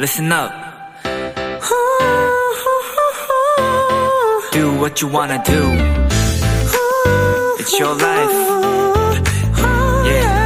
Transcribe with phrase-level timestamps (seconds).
[0.00, 0.50] listen up.
[4.50, 5.60] Do what you wanna do.
[7.58, 8.32] It's your life.
[10.06, 10.40] Yeah.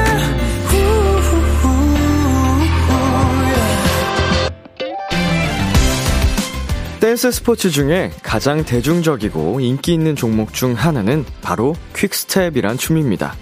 [6.98, 13.36] 댄스 스포츠 중에 가장 대중적이고 인기 있는 종목 중 하나는 바로 퀵스텝이란 춤입니다.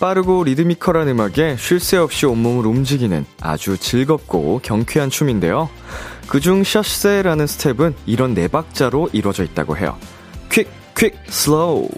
[0.00, 5.68] 빠르고 리드미컬한 음악에 쉴 새 없이 온몸을 움직이는 아주 즐겁고 경쾌한 춤인데요.
[6.26, 9.96] 그중 chassé라는 스텝은 이런 네 박자로 이루어져 있다고 해요.
[10.50, 11.88] quick, quick, slow.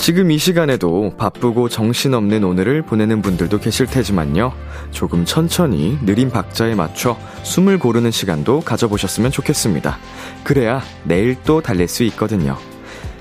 [0.00, 4.50] 지금 이 시간에도 바쁘고 정신없는 오늘을 보내는 분들도 계실 테지만요.
[4.92, 9.98] 조금 천천히 느린 박자에 맞춰 숨을 고르는 시간도 가져보셨으면 좋겠습니다.
[10.42, 12.56] 그래야 내일 또 달릴 수 있거든요.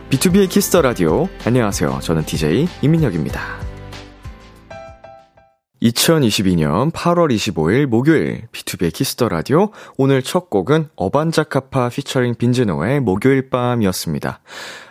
[0.09, 1.27] 비투비의 Kiss the 라디오.
[1.44, 1.99] 안녕하세요.
[2.02, 3.68] 저는 DJ 이민혁입니다.
[5.81, 13.49] 2022년 8월 25일 목요일 비투비의 Kiss the 라디오 오늘 첫 곡은 어반자카파 피처링 빈지노의 목요일
[13.49, 14.41] 밤이었습니다.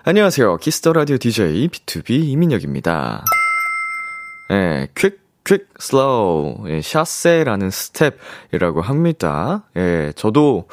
[0.04, 0.56] 안녕하세요.
[0.56, 3.22] Kiss the 라디오 DJ 비투비 이민혁입니다.
[4.50, 9.64] 예, quick, quick, slow, 예, chassé라는 스텝이라고 합니다.
[9.76, 10.68] 예, 저도,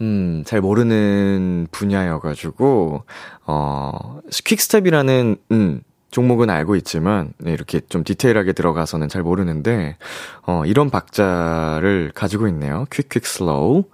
[0.00, 3.04] 음, 잘 모르는 분야여 가지고,
[3.46, 9.96] 어, 퀵 스텝이라는, 음, 종목은 알고 있지만, 네, 이렇게 좀 디테일하게 들어가서는 잘 모르는데,
[10.46, 12.86] 어, 이런 박자를 가지고 있네요.
[12.92, 13.84] quick, quick, slow.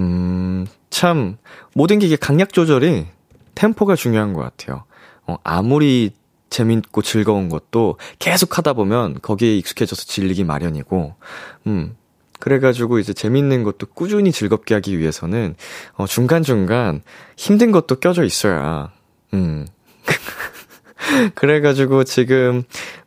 [0.00, 1.36] 음, 참,
[1.74, 3.06] 모든 게 이게 강약 조절이
[3.54, 4.84] 템포가 중요한 것 같아요.
[5.26, 6.12] 어, 아무리
[6.50, 11.14] 재밌고 즐거운 것도 계속 하다 보면 거기에 익숙해져서 질리기 마련이고,
[11.66, 11.96] 음,
[12.40, 15.54] 그래가지고 이제 재밌는 것도 꾸준히 즐겁게 하기 위해서는,
[15.94, 17.02] 어, 중간중간
[17.36, 18.90] 힘든 것도 껴져 있어야,
[19.32, 19.66] 음.
[21.34, 22.62] 그래가지고 지금,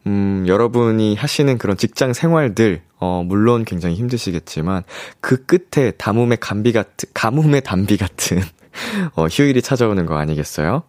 [0.07, 4.83] 음, 여러분이 하시는 그런 직장 생활들, 어, 물론 굉장히 힘드시겠지만,
[5.21, 8.41] 그 끝에 가뭄의 감비 같은, 가뭄의 단비 같은,
[9.15, 10.83] 어, 휴일이 찾아오는 거 아니겠어요?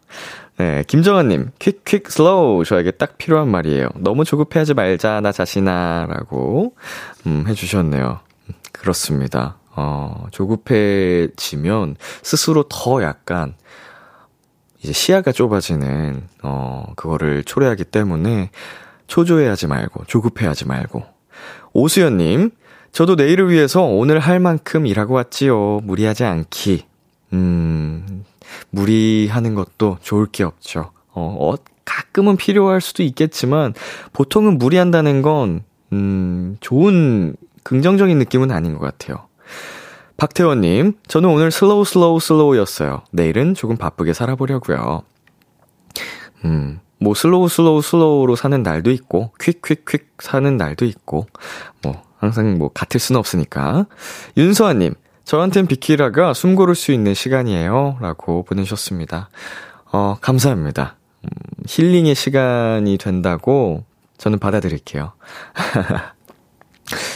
[0.59, 2.65] 네, 김정환님, quick, quick, slow.
[2.65, 3.91] 저에게 딱 필요한 말이에요.
[3.97, 6.07] 너무 조급해하지 말자, 나 자신아.
[6.09, 6.75] 라고,
[7.27, 8.21] 음, 해주셨네요.
[8.73, 9.59] 그렇습니다.
[9.75, 13.55] 어, 조급해지면 스스로 더 약간,
[14.87, 18.51] 이제 시야가 좁아지는, 어, 그거를 초래하기 때문에
[19.09, 21.03] 초조해하지 말고, 조급해하지 말고.
[21.73, 22.51] 오수연 님,
[22.93, 25.81] 저도 내일을 위해서 오늘 할 만큼 일하고 왔지요.
[25.83, 26.85] 무리하지 않기.
[27.33, 28.25] 음,
[28.71, 30.93] 무리하는 것도 좋을 게 없죠.
[31.11, 33.75] 어, 어, 가끔은 필요할 수도 있겠지만,
[34.13, 39.26] 보통은 무리한다는 건, 음, 좋은, 긍정적인 느낌은 아닌 것 같아요.
[40.17, 43.03] 박태원님, 저는 오늘 slow slow slow였어요.
[43.11, 45.03] 내일은 조금 바쁘게 살아보려고요.
[46.45, 51.27] 음, 뭐 slow slow slow로 사는 날도 있고, quick quick quick 사는 날도 있고,
[51.83, 53.87] 뭐 항상 뭐 같을 수는 없으니까.
[54.37, 54.95] 윤서아님,
[55.25, 57.99] 저한텐 비키라가 숨 고를 수 있는 시간이에요.
[58.01, 59.29] 라고 보내주셨습니다.
[59.93, 60.97] 어, 감사합니다.
[61.25, 61.29] 음,
[61.67, 63.85] 힐링의 시간이 된다고
[64.17, 65.13] 저는 받아들일게요.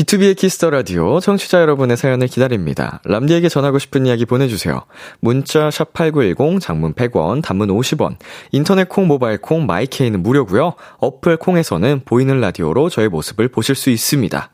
[0.00, 3.02] 비투비의 Kiss the 라디오 청취자 여러분의 사연을 기다립니다.
[3.04, 4.84] 람디에게 전하고 싶은 이야기 보내주세요.
[5.20, 8.16] 문자 샵8910 장문 100원, 단문 50원.
[8.50, 10.74] 인터넷 콩, 모바일 콩, my K는 무료고요.
[10.98, 14.50] 어플 콩에서는 보이는 라디오로 저의 모습을 보실 수 있습니다.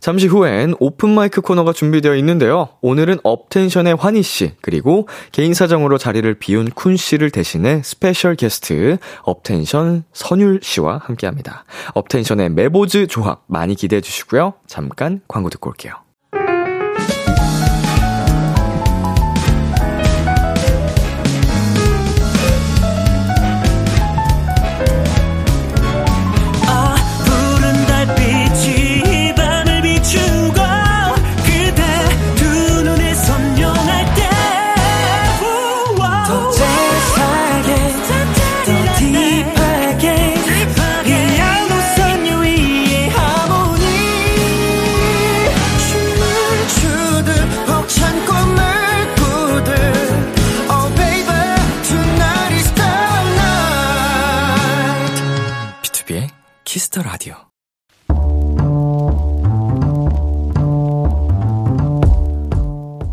[0.00, 2.68] 잠시 후엔 오픈 마이크 코너가 준비되어 있는데요.
[2.80, 10.04] 오늘은 업텐션의 환희 씨, 그리고 개인 사정으로 자리를 비운 쿤 씨를 대신해 special guest 업텐션
[10.12, 11.64] 선율 씨와 함께 합니다.
[11.94, 14.54] 업텐션의 메보즈 조합 많이 기대해 주시고요.
[14.66, 16.09] 잠깐 광고 듣고 올게요.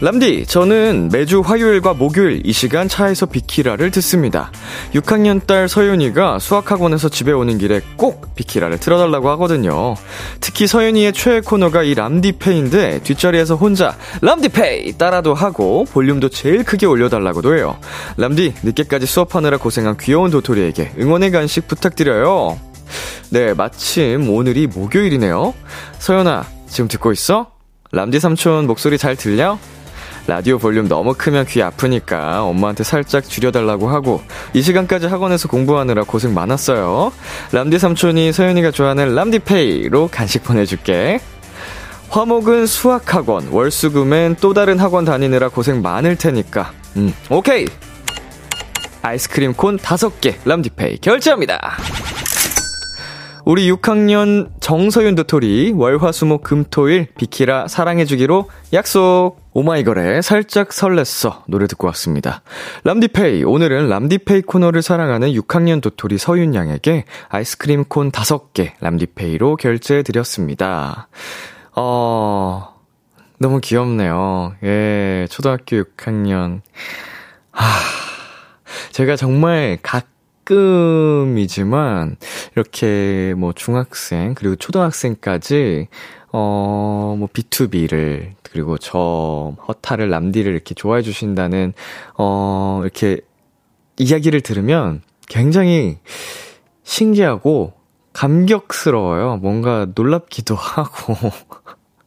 [0.00, 4.52] 람디, 저는 매주 화요일과 목요일 이 시간 차에서 비키라를 듣습니다.
[4.94, 9.96] 6학년 딸 서윤이가 수학학원에서 집에 오는 길에 꼭 비키라를 틀어달라고 하거든요.
[10.38, 17.56] 특히 서윤이의 최애 코너가 이 람디페이인데 뒷자리에서 혼자 람디페이 따라도 하고 볼륨도 제일 크게 올려달라고도
[17.56, 17.76] 해요.
[18.18, 22.56] 람디, 늦게까지 수업하느라 고생한 귀여운 도토리에게 응원의 간식 부탁드려요.
[23.30, 25.54] 네, 마침 오늘이 목요일이네요.
[25.98, 27.50] 서연아, 지금 듣고 있어?
[27.90, 29.58] 람디 삼촌 목소리 잘 들려?
[30.28, 34.22] 라디오 볼륨 너무 크면 귀 아프니까 엄마한테 살짝 줄여달라고 하고
[34.52, 37.12] 이 시간까지 학원에서 공부하느라 고생 많았어요.
[37.52, 41.18] 람디 삼촌이 서윤이가 좋아하는 람디페이로 간식 보내줄게.
[42.10, 46.72] 화목은 수학학원, 월수금엔 또 다른 학원 다니느라 고생 많을 테니까.
[46.96, 47.66] 음, 오케이!
[49.00, 51.78] 아이스크림 콘 5개, 람디페이 결제합니다.
[53.48, 62.42] 우리 6학년 정서윤 도토리 월화수목 금토일 비키라 사랑해주기로 약속 오마이걸의 살짝 설렜어 노래 듣고 왔습니다.
[62.84, 71.08] 람디페이 오늘은 람디페이 코너를 사랑하는 6학년 도토리 서윤 양에게 아이스크림 콘 5개 람디페이로 결제해 드렸습니다.
[71.74, 72.74] 어...
[73.38, 74.56] 너무 귀엽네요.
[74.62, 76.60] 예, 초등학교 6학년.
[77.52, 77.64] 하...
[78.92, 80.17] 제가 정말 각
[80.48, 82.16] 가끔이지만
[82.54, 85.88] 이렇게 뭐 중학생 그리고 초등학생까지
[86.30, 91.72] 어, 뭐, B2B를, 그리고 저, 허타를, 남디를 이렇게 좋아해 주신다는,
[92.18, 93.22] 어, 이렇게
[93.96, 95.96] 이야기를 들으면 굉장히
[96.82, 97.72] 신기하고
[98.12, 99.38] 감격스러워요.
[99.38, 101.14] 뭔가 놀랍기도 하고.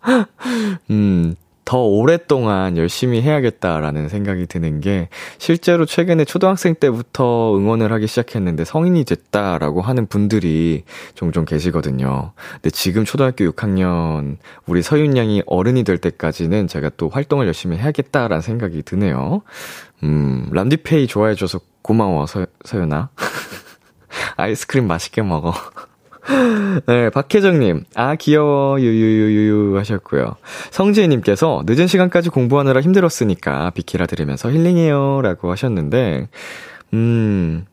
[0.91, 1.35] 음,
[1.71, 5.07] 더 오랫동안 열심히 해야겠다라는 생각이 드는 게
[5.38, 10.83] 실제로 최근에 초등학생 때부터 응원을 하기 시작했는데 성인이 됐다라고 하는 분들이
[11.15, 12.33] 종종 계시거든요.
[12.56, 14.35] 근데 지금 초등학교 6학년
[14.65, 19.41] 우리 서윤 양이 어른이 될 때까지는 제가 또 활동을 열심히 해야겠다라는 생각이 드네요.
[20.03, 23.12] 음, 람디페이 좋아해줘서 고마워, 서, 서윤아.
[24.35, 25.53] 아이스크림 맛있게 먹어.
[26.85, 30.35] 네, 박혜정님, 아, 귀여워, 유유유유 하셨고요.
[30.69, 35.21] 성지혜님께서 늦은 시간까지 공부하느라 힘들었으니까 비키라 들으면서 힐링해요.
[35.21, 36.29] 라고 하셨는데,
[36.94, 37.65] 음,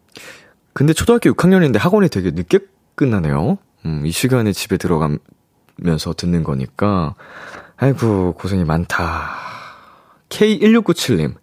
[0.73, 2.61] 근데 초등학교 6학년인데 학원이 되게 늦게
[2.95, 3.59] 끝나네요.
[3.85, 7.15] 음, 이 시간에 집에 들어가면서 듣는 거니까,
[7.77, 9.31] 아이고, 고생이 많다.
[10.31, 11.35] K1697님,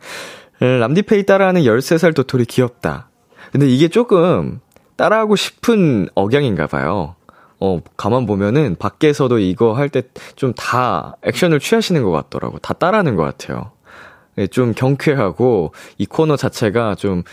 [0.60, 3.10] 람디페이 따라하는 13살 도토리 귀엽다.
[3.52, 4.60] 근데 이게 조금
[4.98, 7.16] 따라하고 싶은 억양인가 봐요.
[7.60, 10.04] 어, 가만 보면은 밖에서도 이거 할 때
[10.36, 12.60] 좀 다 액션을 취하시는 것 같더라고.
[12.60, 13.72] 다 따라하는 것 같아요.
[14.38, 17.24] 예, 좀 경쾌하고 이 코너 자체가 좀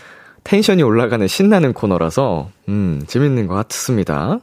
[0.45, 4.39] 텐션이 올라가는 신나는 코너라서, 음, 재밌는 것 같습니다.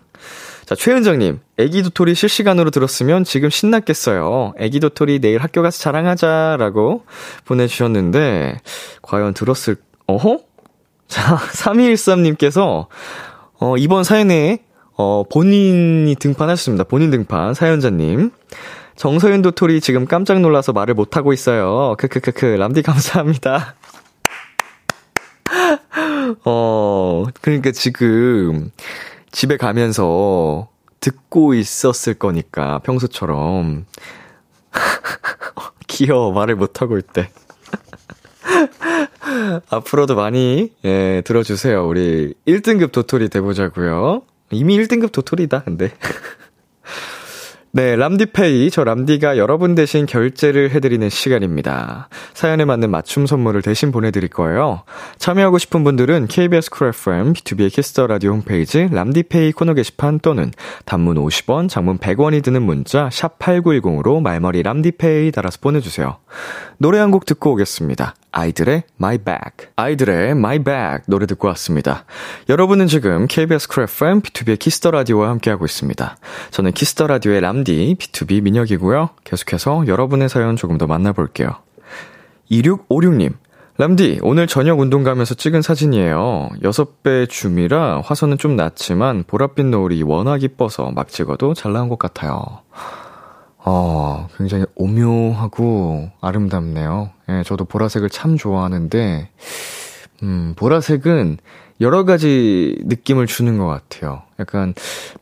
[0.65, 4.55] 자, 최은정님, 애기 도토리 실시간으로 들었으면 지금 신났겠어요.
[4.59, 7.05] 애기 도토리 내일 학교 가서 자랑하자라고
[7.45, 8.61] 보내주셨는데,
[9.03, 9.77] 과연 들었을,
[10.07, 10.39] 어허?
[11.11, 12.87] 자, 3213님께서,
[13.59, 14.65] 어, 이번 사연에,
[14.97, 16.85] 어, 본인이 등판하셨습니다.
[16.85, 18.31] 본인 등판, 사연자님.
[18.97, 21.97] 정서윤 도토리 지금 깜짝 놀라서 말을 못하고 있어요.
[21.99, 23.75] 크크크크, 람디 감사합니다.
[26.45, 28.71] 어, 그러니까 지금
[29.33, 30.69] 집에 가면서
[31.01, 33.87] 듣고 있었을 거니까, 평소처럼.
[35.89, 37.31] 귀여워, 말을 못하고 있대.
[39.71, 41.87] 앞으로도 많이, 예, 들어주세요.
[41.87, 45.93] 우리 1등급 도토리 돼보자고요 이미 1등급 도토리다, 근데.
[47.73, 48.71] 네, 람디페이.
[48.73, 52.09] 저 람디가 여러분 대신 결제를 해드리는 시간입니다.
[52.35, 54.83] 사연에 맞는 맞춤 선물을 대신 보내드릴 거예요.
[55.19, 60.51] 참여하고 싶은 분들은 KBS Cool FM, 비투비의 Kiss the 라디오 홈페이지 람디페이 코너 게시판 또는
[60.85, 66.17] 단문 50원, 장문 100원이 드는 문자 샵 8910으로 말머리 람디페이 달아서 보내주세요.
[66.79, 68.15] 노래 한 곡 듣고 오겠습니다.
[68.33, 69.69] 아이들의 My Bag.
[69.77, 72.05] 아이들의 My Bag 노래 듣고 왔습니다.
[72.49, 76.17] 여러분은 지금 KBS Cool FM, 비투비의 Kiss the 라디오와 함께하고 있습니다.
[76.53, 79.11] 저는 Kiss the 라디오의 람디, 비투비 민혁이고요.
[79.25, 81.51] 계속해서 여러분의 사연 조금 더 만나볼게요.
[82.51, 83.35] 2656님.
[83.79, 86.51] 람디, 오늘 저녁 운동 가면서 찍은 사진이에요.
[86.63, 92.61] 6배 줌이라 화선은 좀 낮지만 보랏빛 노을이 워낙 이뻐서 막 찍어도 잘 나온 것 같아요.
[93.57, 97.11] 어, 굉장히 오묘하고 아름답네요.
[97.31, 99.31] 예, 저도 보라색을 참 좋아하는데,
[100.23, 101.39] 음, 보라색은
[101.81, 104.23] 여러 가지 느낌을 주는 것 같아요.
[104.39, 104.75] 약간,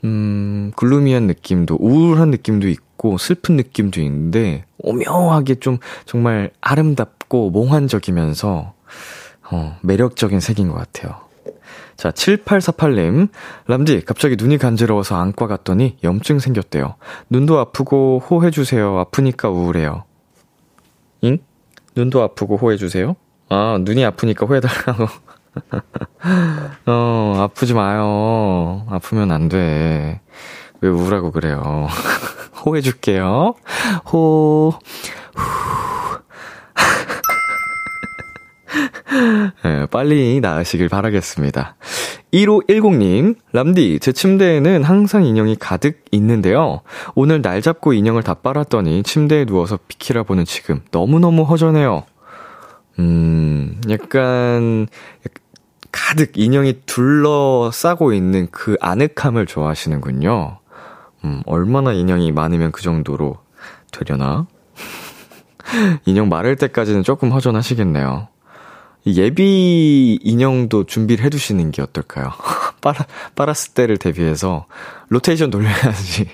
[0.04, 8.72] 음, 글루미한 느낌도, 우울한 느낌도 있고, 슬픈 느낌도 있는데, 오묘하게 좀 정말 아름답고 몽환적이면서,
[9.50, 11.28] 어, 매력적인 색인 것 같아요.
[11.96, 13.28] 자, 7848님.
[13.66, 16.94] 람디, 갑자기 눈이 간지러워서 안과 갔더니 염증 생겼대요.
[17.28, 18.98] 눈도 아프고 호해주세요.
[18.98, 20.04] 아프니까 우울해요.
[21.22, 21.38] 잉?
[21.96, 23.16] 눈도 아프고 호해주세요?
[23.48, 25.08] 아, 눈이 아프니까 호해달라고.
[26.86, 28.86] 어, 아프지 마요.
[28.88, 30.20] 아프면 안 돼.
[30.80, 31.88] 왜 우라고 그래요.
[32.64, 33.54] 호해줄게요.
[34.12, 34.72] 호,
[35.34, 36.18] 후.
[39.64, 41.76] 네, 빨리 나으시길 바라겠습니다.
[42.32, 46.82] 1510님, 람디, 제 침대에는 항상 인형이 가득 있는데요.
[47.14, 52.04] 오늘 날 잡고 인형을 다 빨았더니 침대에 누워서 비키라 보는 지금 너무너무 허전해요.
[52.98, 54.88] 음, 약간,
[55.90, 60.58] 가득 인형이 둘러싸고 있는 그 아늑함을 좋아하시는군요.
[61.24, 63.38] 음, 얼마나 인형이 많으면 그 정도로
[63.90, 64.46] 되려나?
[66.06, 68.28] 인형 마를 때까지는 조금 허전하시겠네요.
[69.06, 72.32] 예비 인형도 준비를 해두시는 게 어떨까요?
[72.80, 74.66] 빨아, 빨았을 때를 대비해서
[75.08, 76.28] 로테이션 돌려야지.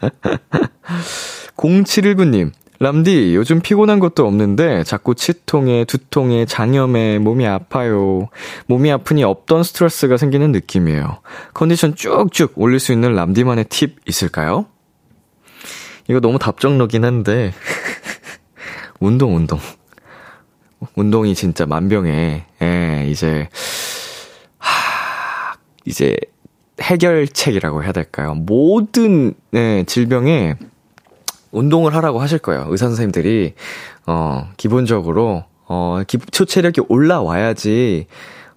[1.56, 8.30] 0719님, 람디, 요즘 피곤한 것도 없는데 자꾸 치통에, 두통에, 장염에 몸이 아파요.
[8.68, 11.20] 몸이 아프니 없던 스트레스가 생기는 느낌이에요.
[11.52, 14.64] 컨디션 쭉쭉 올릴 수 있는 람디만의 팁 있을까요?
[16.08, 17.52] 이거 너무 답정너긴 한데.
[18.98, 19.58] 운동, 운동.
[20.94, 23.50] 운동이 진짜 만병에, 예, 이제,
[24.56, 26.16] 하, 이제,
[26.80, 28.32] 해결책이라고 해야 될까요?
[28.34, 30.56] 모든, 예, 질병에
[31.52, 32.66] 운동을 하라고 하실 거예요.
[32.68, 33.54] 의사 선생님들이,
[34.06, 38.06] 어, 기본적으로, 어, 기 초 체력이 올라와야지,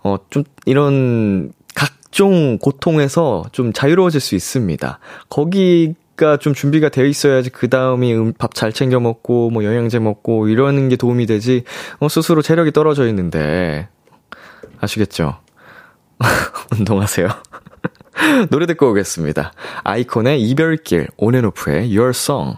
[0.04, 5.00] 어, 좀, 이런, 각종 고통에서 좀 자유로워질 수 있습니다.
[5.30, 10.48] 거기 가 좀 준비가 되어 있어야지 그 다음이 음, 밥잘 챙겨 먹고, 뭐 영양제 먹고,
[10.48, 11.64] 이러는 게 도움이 되지,
[12.00, 13.88] 어, 스스로 체력이 떨어져 있는데,
[14.80, 15.38] 아시겠죠?
[16.78, 17.28] 운동하세요.
[18.52, 19.54] 노래 듣고 오겠습니다.
[19.84, 22.58] 아이콘의 이별길, 온앤오프의 Your Song.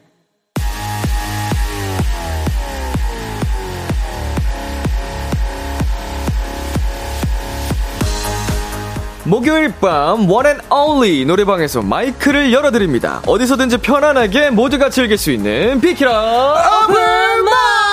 [9.23, 13.21] 목요일 밤 one and only 노래방에서 마이크를 열어드립니다.
[13.27, 16.11] 어디서든지 편안하게 모두가 즐길 수 있는 비키라
[16.87, 16.95] 오픈
[17.45, 17.91] 마이크!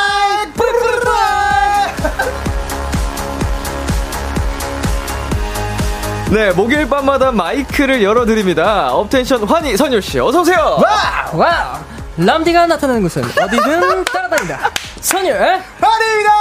[6.30, 8.92] 네, 목요일 밤마다 마이크를 열어드립니다.
[8.92, 10.78] 업텐션 환희 선율씨, 어서오세요!
[10.82, 11.30] 와!
[11.32, 11.80] 와!
[12.18, 14.70] 람디가 나타나는 곳은 어디든 따라다닌다.
[15.00, 15.34] 선율!
[15.80, 16.32] 환희입니다!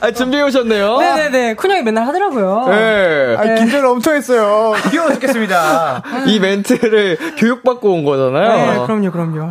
[0.00, 0.98] 아, 준비해 오셨네요.
[0.98, 1.54] 네네네.
[1.56, 2.66] 쿤형이 맨날 하더라고요.
[2.68, 3.36] 네.
[3.38, 4.72] 아, 긴장을 엄청 했어요.
[4.90, 6.02] 귀여워 죽겠습니다.
[6.26, 8.72] 이 멘트를 교육받고 온 거잖아요.
[8.80, 9.50] 네, 그럼요, 그럼요.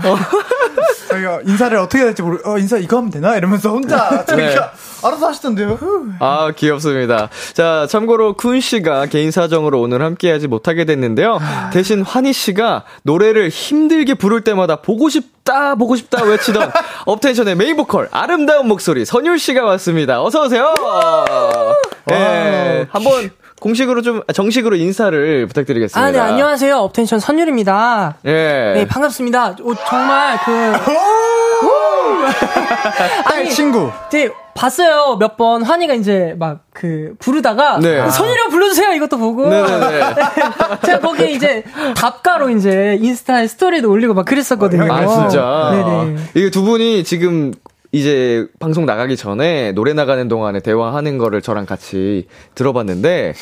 [1.10, 3.36] 저희가 인사를 어떻게 해야 될지 모르, 어, 인사 이거 하면 되나?
[3.36, 4.72] 이러면서 혼자 자기가
[5.04, 5.80] 알아서 하시던데요.
[6.20, 7.30] 아, 귀엽습니다.
[7.54, 11.40] 자, 참고로 쿤 씨가 개인 사정으로 오늘 함께하지 못하게 됐는데요.
[11.74, 16.72] 대신 환희 씨가 노래를 힘들게 부를 때마다 보고 싶다, 보고 싶다 외치던
[17.06, 20.22] 업텐션의 메인 보컬 아름다운 목소리 선율 씨가 왔습니다.
[20.22, 20.74] 어서 오세요.
[22.06, 26.00] 네, 한번 공식으로 좀 정식으로 인사를 부탁드리겠습니다.
[26.08, 26.78] 아, 네, 안녕하세요.
[26.78, 28.16] 업텐션 선율입니다.
[28.26, 28.74] 예.
[28.76, 29.58] 네, 반갑습니다.
[29.64, 30.52] 오, 정말 그,
[33.28, 33.92] 딸 친구.
[34.08, 35.18] 이제 봤어요.
[35.20, 38.10] 몇 번 환희가 이제 막 그 부르다가 네.
[38.10, 40.00] 선율이랑 불러주세요 이것도 보고 네네네.
[40.86, 41.66] 제가 거기에 이제
[41.98, 44.94] 답가로 이제 인스타에 스토리도 올리고 막 그랬었거든요.
[44.94, 45.72] 아, 진짜?
[45.74, 46.16] 네네.
[46.36, 47.52] 이게 두 분이 지금
[47.92, 53.34] 이제 방송 나가기 전에 노래 나가는 동안에 대화하는 거를 저랑 같이 들어봤는데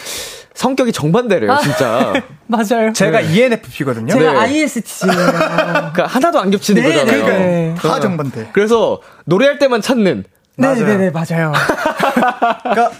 [0.53, 1.57] 성격이 정반대래요, 아.
[1.59, 2.13] 진짜.
[2.47, 2.93] 맞아요.
[2.93, 4.13] 제가 ENFP거든요.
[4.13, 4.37] 제가 네.
[4.39, 5.15] ISTJ예요.
[5.27, 7.25] 그러니까 하나도 안 겹치는 네, 거잖아요.
[7.27, 7.75] 네.
[7.77, 8.49] 다 정반대.
[8.53, 10.23] 그래서 노래할 때만 찾는
[10.55, 10.75] 맞아요.
[10.85, 11.51] 네네네 맞아요.
[12.63, 12.91] 그러니까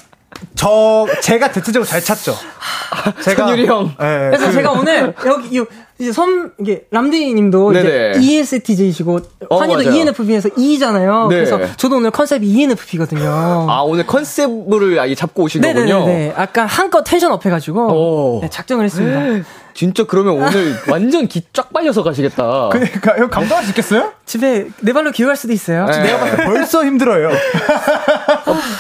[0.54, 2.36] 저 제가 대체적으로 잘 찾죠.
[3.24, 3.88] 제가 선율이 형.
[4.01, 5.66] 예, 그래서 그- 제가 오늘 여기 요
[6.00, 8.20] 이제 선 이게 람디님도 이제 네네.
[8.25, 9.96] ESTJ시고 어, 환희도 맞아요.
[9.96, 11.27] ENFP에서 E잖아요.
[11.30, 11.36] 네.
[11.36, 13.68] 그래서 저도 오늘 컨셉이 ENFP거든요.
[13.70, 16.06] 아, 오늘 컨셉을 아예 잡고 오신 거군요.
[16.06, 16.34] 네네네.
[16.38, 18.39] 약간 한껏 텐션 up해가지고 오.
[18.42, 19.48] 네, 작정을 했습니다.
[19.77, 22.69] 진짜 그러면 오늘 완전 기 쫙 빨려서 가시겠다.
[22.72, 24.12] 그러니까 형 감당할 수 있겠어요?
[24.25, 25.86] 집에 내 발로 기어갈 수도 있어요.
[25.86, 26.01] 네.
[26.01, 27.29] 내가 봤을 때 벌써 힘들어요.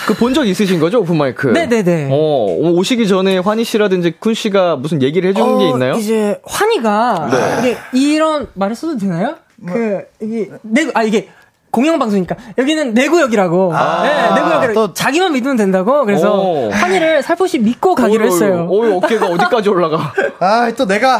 [0.07, 1.47] 들어본 적 있으신 거죠, 오픈 마이크?
[1.47, 2.09] 네네네.
[2.11, 5.93] 어, 오시기 전에 환희 씨라든지 쿤 씨가 무슨 얘기를 해주는 게 어, 있나요?
[5.93, 7.29] 이제 환희가
[7.61, 7.69] 네.
[7.69, 9.35] 이게 이런 말을 써도 되나요?
[9.67, 11.29] 그 이게 내 아 이게
[11.69, 13.71] 공영방송이니까 여기는 내 구역이라고.
[13.75, 14.73] 아, 네, 내 구역이라고.
[14.73, 16.05] 또- 자기만 믿으면 된다고.
[16.05, 16.69] 그래서 오.
[16.71, 18.67] 환희를 살포시 믿고 가기로 어이, 했어요.
[18.71, 20.13] 어이, 어깨가 어디까지 올라가.
[20.39, 21.19] 아, 또 내가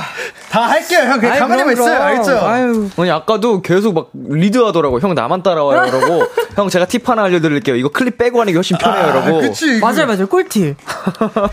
[0.49, 1.19] 다 할게요, 형.
[1.19, 2.01] 그냥 아이, 가만히만 그럼, 있어요.
[2.01, 2.37] 알겠죠?
[2.45, 2.89] 아유.
[2.97, 4.99] 아니, 아까도 계속 막 리드하더라고.
[5.01, 5.85] 형 나만 따라와요.
[5.87, 6.25] 이러고.
[6.55, 7.75] 형 제가 팁 하나 알려드릴게요.
[7.75, 9.09] 이거 클립 빼고 하는 게 훨씬 편해요.
[9.09, 9.37] 이러고.
[9.37, 9.79] 아, 그치.
[9.79, 10.27] 맞아요, 맞아요.
[10.27, 10.77] 꿀팁.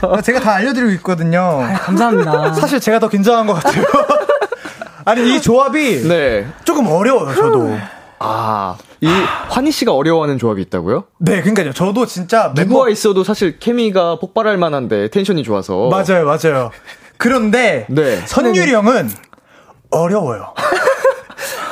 [0.03, 1.63] 아, 제가 다 알려드리고 있거든요.
[1.81, 2.55] 감사합니다.
[2.59, 3.85] 사실 제가 더 긴장한 것 같아요.
[5.05, 6.47] 아니, 이 조합이 네.
[6.65, 7.77] 조금 어려워요, 저도.
[8.27, 9.07] 아, 이
[9.49, 11.05] 환희 씨가 어려워하는 조합이 있다고요?
[11.19, 11.73] 네, 그러니까요.
[11.73, 15.89] 저도 진짜 멤버 누구와 있어도 사실 케미가 폭발할 만한데 텐션이 좋아서.
[15.91, 16.71] 맞아요, 맞아요.
[17.19, 18.23] 그런데 네.
[18.27, 19.11] 선율이 형은
[19.91, 20.55] 어려워요.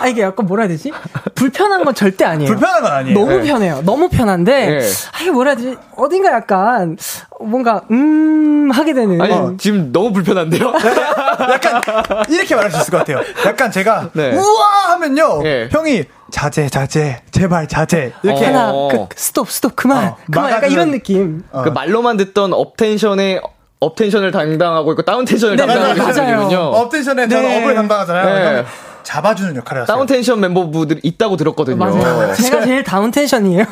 [0.01, 0.93] 아, 이게 약간 뭐라 해야 되지?
[1.37, 2.51] 불편한 건 절대 아니에요.
[2.51, 3.19] 불편한 건 아니에요.
[3.19, 3.43] 너무 네.
[3.43, 3.83] 편해요.
[3.85, 4.79] 너무 편한데, 네.
[5.13, 5.77] 아, 이게 뭐라 해야 되지?
[5.97, 6.99] 어딘가 약간,
[7.41, 9.21] 뭔가, 음, 하게 되는.
[9.21, 9.55] 아니, 어.
[9.59, 10.73] 지금 너무 불편한데요?
[11.53, 11.81] 약간
[12.29, 13.21] 이렇게 말할 수 있을 것 같아요.
[13.47, 14.33] 약간 제가 네.
[14.37, 15.69] 우와 하면요, 네.
[15.71, 18.89] 형이 자제 자제 제발 자제 이렇게 하나, 어.
[18.89, 20.09] 그, 스톱, 스톱, 그만.
[20.09, 20.51] 어, 그만.
[20.51, 21.45] 약간 이런 느낌.
[21.53, 23.41] 그 말로만 듣던 업텐션의
[23.79, 26.59] 업텐션을 담당하고 있고 다운텐션을 네, 담당하고 분이군요.
[26.59, 27.59] 업텐션에 저는 네.
[27.63, 28.35] up을 담당하잖아요.
[28.63, 28.65] 네.
[29.03, 29.95] 잡아주는 역할을 하세요.
[29.95, 31.77] 다운텐션 멤버분들이 있다고 들었거든요.
[31.77, 32.33] 맞아요.
[32.35, 33.65] 제가 제일 다운 텐션이에요.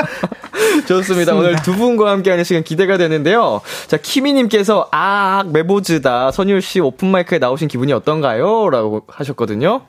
[0.88, 1.34] 좋습니다.
[1.34, 3.60] 오늘 두 분과 함께하는 시간 기대가 되는데요.
[3.86, 9.82] 자, 키미님께서 아 메보즈다 선율 씨 오픈 마이크에 나오신 기분이 어떤가요?라고 하셨거든요.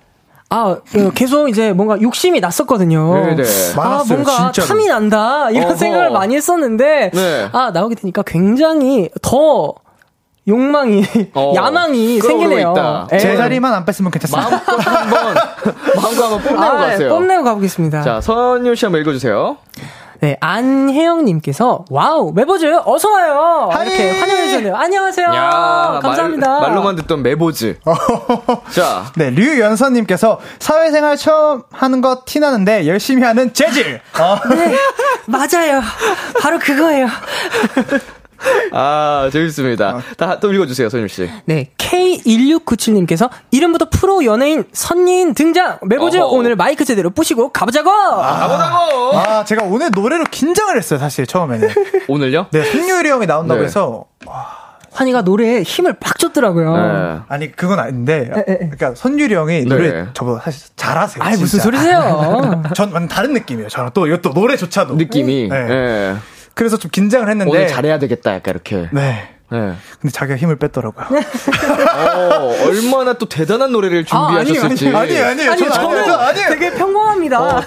[0.53, 3.13] 아, 그 계속 이제 뭔가 욕심이 났었거든요.
[3.13, 3.43] 네네.
[3.43, 4.67] 아, 많았어요, 뭔가 진짜로.
[4.67, 5.49] 탐이 난다.
[5.49, 5.75] 이런 어허.
[5.75, 7.49] 생각을 많이 했었는데, 네.
[7.53, 9.73] 아, 나오게 되니까 굉장히 더
[10.49, 11.05] 욕망이,
[11.35, 12.71] 어, 야망이 생기네요.
[12.71, 13.07] 있다.
[13.13, 13.17] 예.
[13.19, 14.49] 제 자리만 안 뺐으면 괜찮습니다.
[14.49, 15.33] 마음껏 한 번
[15.95, 17.09] 마음껏 한번 뽐내고 아, 가세요.
[17.09, 18.01] 뽐내고 가보겠습니다.
[18.01, 19.55] 자, 선율 씨 한번 읽어주세요.
[20.21, 23.69] 네, 안혜영님께서, wow, 메보즈, 어서 와요!
[23.73, 23.87] hi!
[23.87, 24.75] 이렇게 환영해 주셨네요.
[24.75, 25.27] 안녕하세요!
[26.03, 26.59] 감사합니다.
[26.59, 27.79] 말, 로만 듣던 메보즈.
[28.69, 33.99] 자, 네, 류연선님께서 사회생활 처음 하는 거 티나는데 열심히 하는 재질.
[34.19, 34.37] 어.
[34.53, 34.75] 네,
[35.25, 35.81] 맞아요.
[36.39, 37.07] 바로 그거예요.
[38.73, 39.99] 아 재밌습니다.
[40.17, 41.29] 다 또 읽어주세요, 선율 씨.
[41.45, 45.77] 네, K1697님께서 이름부터 프로 연예인 선예인 등장!
[45.83, 46.27] 메보즈 어허.
[46.35, 47.89] 오늘 마이크 제대로 부시고 가보자고!
[47.91, 49.17] 가보자고.
[49.17, 51.69] 아, 제가 오늘 노래로 긴장을 했어요, 사실 처음에는.
[52.07, 52.47] 오늘요?
[52.51, 53.65] 네, 손유리 형이 나온다고 네.
[53.67, 54.05] 해서
[54.93, 56.75] 환희가 노래에 힘을 팍 줬더라고요.
[56.75, 57.19] 네.
[57.29, 58.57] 아니 그건 아닌데, 에, 에.
[58.57, 59.65] 그러니까 손유리 형이 네.
[59.65, 61.23] 노래 저보다 사실 잘하세요.
[61.23, 61.59] 아이, 무슨.
[61.59, 62.61] 소리세요?
[62.75, 63.69] 전 완전 다른 느낌이에요.
[63.69, 65.47] 저는 또 이것도 노래조차도 느낌이.
[65.49, 66.15] 네.
[66.51, 66.53] 예.
[66.53, 68.89] 그래서 좀 긴장을 했는데 오늘 잘해야 되겠다, 약간 이렇게.
[68.91, 69.29] 네.
[69.53, 69.73] 예.
[69.99, 71.07] 근데 자기가 힘을 뺐더라고요.
[71.09, 74.87] 어, 얼마나 또 대단한 노래를 준비하셨을지.
[74.87, 75.51] 아니에요, 아니에요, 아니에요.
[75.51, 76.05] 아니, 저는 저는 아니에요.
[76.05, 76.49] 저 아니에요.
[76.49, 77.61] 되게 평범합니다.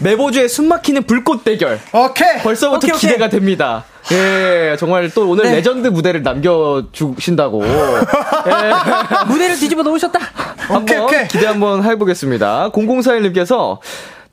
[0.00, 1.78] 메보즈의 숨막히는 불꽃 대결.
[1.92, 2.38] 오케이.
[2.42, 3.00] 벌써부터 오케이, 오케이.
[3.00, 3.84] 기대가 됩니다.
[4.10, 5.52] 예, 정말 또 오늘 네.
[5.56, 7.64] 레전드 무대를 남겨주신다고.
[7.64, 10.18] 예, 무대를 뒤집어 놓으셨다.
[10.56, 11.28] 한번 오케이.
[11.28, 12.70] 기대 한번 해보겠습니다.
[12.72, 13.78] 0041님께서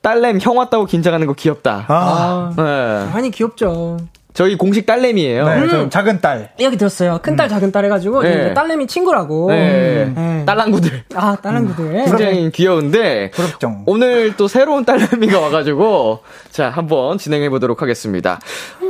[0.06, 1.86] 딸램 형 왔다고 긴장하는 거 귀엽다.
[1.88, 3.98] 아, 예, 환희 귀엽죠.
[4.36, 5.48] 저희 공식 딸램이에요.
[5.48, 6.52] 네, 저 작은 딸.
[6.60, 7.20] 이야기 들었어요.
[7.22, 8.30] 큰 딸, 작은 딸 해가지고, 네.
[8.30, 9.50] 이제 딸내미 친구라고.
[9.50, 10.12] 네.
[10.14, 10.44] 네.
[10.46, 11.06] 딸랑구들.
[11.16, 12.06] 아, 딸랑구들.
[12.06, 13.84] 굉장히 귀여운데 부럽죠.
[13.86, 16.20] 오늘 또 새로운 딸내미가 와가지고
[16.52, 18.40] 자 한번 진행해 보도록 하겠습니다.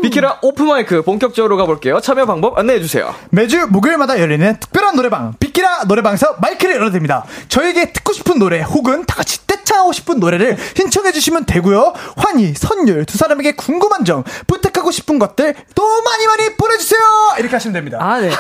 [0.02, 2.00] 비키라 오픈 마이크 본격적으로 가볼게요.
[2.00, 3.14] 참여 방법 안내해 주세요.
[3.30, 7.26] 매주 목요일마다 열리는 특별한 노래방 비키라 노래방에서 마이크를 열어드립니다.
[7.48, 11.94] 저에게 듣고 싶은 노래 혹은 다 같이 떼창하고 싶은 노래를 신청해 주시면 되고요.
[12.18, 17.00] 환희, 선율 두 사람에게 궁금한 점 부탁하고 싶은 것들 또 많이 많이 보내주세요.
[17.40, 17.98] 이렇게 하시면 됩니다.
[18.02, 18.30] 아, 네.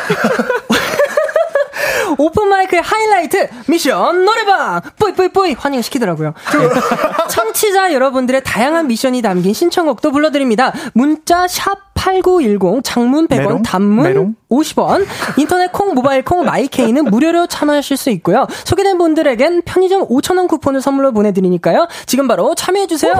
[2.17, 6.33] 오픈마이크의 하이라이트 미션 노래방 뿌이뿌이뿌이 환영 시키더라고요.
[6.53, 6.69] 네.
[7.29, 10.73] 청취자 여러분들의 다양한 미션이 담긴 신청곡도 불러드립니다.
[10.93, 13.63] 문자 샵 8910 장문 100원 메롱?
[13.63, 14.35] 단문 메롱?
[14.51, 15.05] 50원
[15.37, 18.45] 인터넷 콩 모바일 콩 마이 K는 무료로 참여하실 수 있고요.
[18.65, 21.87] 소개된 분들에겐 편의점 5,000원 쿠폰을 선물로 보내드리니까요.
[22.05, 23.13] 지금 바로 참여해주세요.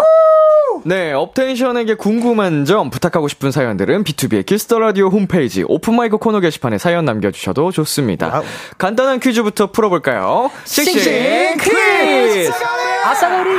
[0.84, 6.78] 네, 업텐션에게 궁금한 점 부탁하고 싶은 사연들은 비투비의 Kiss the Radio 홈페이지 오픈마이크 코너 게시판에
[6.78, 8.28] 사연 남겨주셔도 좋습니다.
[8.28, 8.44] wow.
[8.78, 10.52] 간단한 퀴즈부터 풀어볼까요?
[10.66, 12.52] 싱싱 싱싱 퀴즈!
[13.04, 13.50] 아싸가리.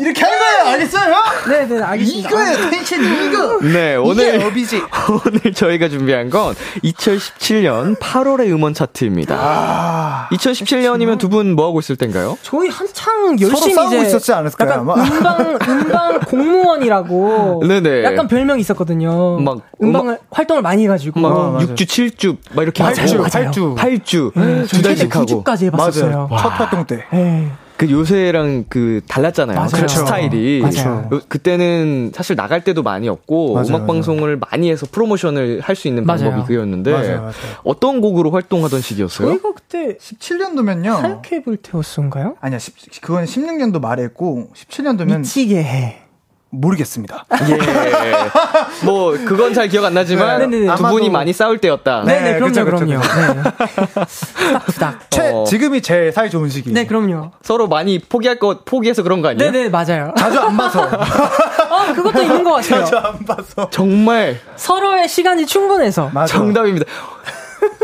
[0.00, 0.72] 이렇게 하는 거예요.
[0.74, 1.14] 알겠어요?
[1.48, 2.28] 네, 네, 알겠습니다.
[2.28, 2.70] 이거예요.
[2.70, 3.58] 텐션 이거.
[3.62, 4.82] 네, 이게 오늘 업이지.
[5.24, 9.36] 오늘 저희가 준비한 건 2017년 8월의 음원 차트입니다.
[9.38, 12.36] 아, 2017년이면 두 분 뭐 하고 있을 텐가요?
[12.42, 14.94] 저희 한창 열심히 싸우고 이제 있었지 않았을까요, 약간 아마?
[14.94, 18.04] 음방 음방 공무원이라고 네네.
[18.04, 19.38] 약간 별명이 있었거든요.
[19.38, 21.66] 막 음방을 활동을 많이 해가지고 막 어, 맞아요.
[21.68, 23.50] 6주, 7주 막 이렇게 맞아요, 하고 맞아요.
[23.52, 23.76] 8주.
[23.76, 26.10] 8주 네, 두 달씩 최대 하고 9주까지 해봤었어요.
[26.10, 26.28] 맞아요.
[26.42, 27.04] 첫 활동 때.
[27.12, 27.50] 네.
[27.80, 29.56] 그 요새랑 그 달랐잖아요.
[29.56, 29.70] 맞아요.
[29.72, 29.88] 그.
[29.88, 30.60] 스타일이.
[30.60, 31.08] 맞아요.
[31.12, 33.86] 요- 그때는 사실 나갈 때도 많이 없고 맞아요, 음악 맞아요.
[33.86, 36.30] 방송을 많이 해서 프로모션을 할 수 있는 맞아요.
[36.30, 37.32] 방법이 그였는데 맞아요, 맞아요.
[37.64, 39.28] 어떤 곡으로 활동하던 시기였어요?
[39.28, 40.88] 저희가 그때 17년도면요.
[40.90, 42.36] 하얗게 불태웠은가요?
[42.42, 45.99] 아니야, 10, 그건 16년도 말에 했고 17년도면 미치게 해.
[46.50, 47.24] 모르겠습니다.
[47.48, 48.84] 예.
[48.84, 50.74] 뭐 그건 잘 기억 안 나지만 네, 네, 네.
[50.76, 52.02] 두 분이 아마도- 많이 싸울 때였다.
[52.04, 52.20] 네.
[52.20, 53.00] 네네, 그럼요, 그쵸, 그쵸, 그럼요.
[53.02, 53.50] 네.
[54.34, 55.10] 후닥후닥.
[55.10, 55.44] 최, 어.
[55.44, 56.72] 지금이 제 사이 좋은 시기.
[56.72, 57.30] 네, 그럼요.
[57.42, 59.50] 서로 많이 포기할 거 포기해서 그런 거 아니에요?
[59.52, 60.12] 네네, 맞아요.
[60.18, 60.82] 자주 안 봐서.
[60.82, 62.84] 아, 그것도 있는 것 같아요.
[62.84, 63.70] 자주 안 봐서.
[63.70, 66.10] 정말 서로의 시간이 충분해서.
[66.12, 66.34] 맞아.
[66.36, 66.86] 정답입니다.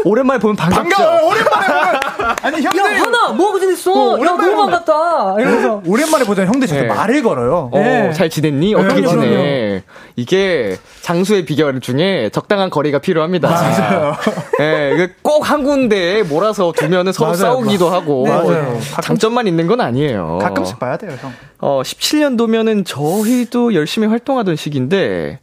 [0.04, 0.88] 오랜만에 보면 반갑죠.
[0.96, 1.26] 반가워요.
[1.28, 2.36] 오랜만에 보면.
[2.42, 3.00] 아니, 야, 형들.
[3.00, 3.92] 하나, 뭐 하고 지냈어?
[3.92, 5.34] 어, 야, 오랜만에 너무 반갑다.
[5.40, 5.82] 이러면서.
[5.86, 6.94] 오랜만에 보자 형들 저한테 네.
[6.94, 7.70] 말을 걸어요.
[7.72, 8.12] 어, 네.
[8.12, 8.74] 잘 지냈니?
[8.74, 9.82] 어떻게 그럼요, 지내?
[10.16, 13.48] 이게 장수의 비결 중에 적당한 거리가 필요합니다.
[13.50, 14.16] 맞아요.
[14.60, 17.40] 예, 이게 꼭한 군데에 몰아서 두면은 서로 맞아요.
[17.40, 18.78] 싸우기도 하고 네, 맞아요.
[19.02, 20.38] 장점만 있는 건 아니에요.
[20.40, 21.32] 가끔씩 봐야 돼요, 형.
[21.60, 25.40] 어, 17년도면은 저희도 열심히 활동하던 시기인데,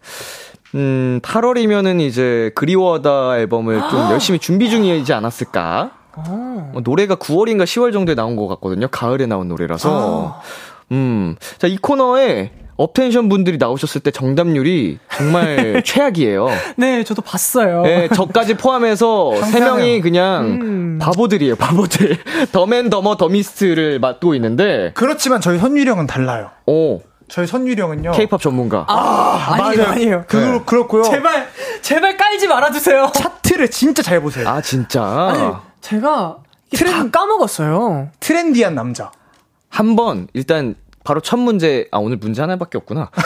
[0.75, 5.91] 음, 8월이면은 이제 그리워하다 앨범을 좀 열심히 준비 중이지 않았을까?
[6.15, 8.87] 어, 노래가 9월인가 10월 정도에 나온 것 같거든요.
[8.89, 10.41] 가을에 나온 노래라서.
[10.91, 16.49] 음, 자, 이 코너에 업텐션 분들이 나오셨을 때 정답률이 정말 최악이에요.
[16.75, 17.83] 네, 저도 봤어요.
[17.85, 19.75] 예, 저까지 포함해서 세 상상해요.
[19.75, 20.99] 명이 그냥 음.
[20.99, 22.17] 바보들이에요, 바보들.
[22.51, 26.49] dumb and dumber dumbest를 맡고 있는데, 그렇지만 저희 형은 달라요.
[26.65, 28.11] 오, 저희 선율이 형은요.
[28.11, 28.85] 케이팝 전문가.
[28.87, 30.23] 아니에요, 아니에요.
[30.27, 30.61] 그, 네.
[30.65, 31.03] 그렇고요.
[31.03, 31.47] 제발,
[31.81, 33.11] 제발 깔지 말아주세요.
[33.13, 34.47] 차트를 진짜 잘 보세요.
[34.47, 35.03] 아, 진짜.
[35.03, 36.37] 아니, 제가
[36.73, 38.09] 트렌- 까먹었어요.
[38.19, 39.11] 트렌디한 남자.
[39.69, 43.09] 한 번, 일단, 바로 첫 문제, 아, 오늘 문제 하나밖에 없구나.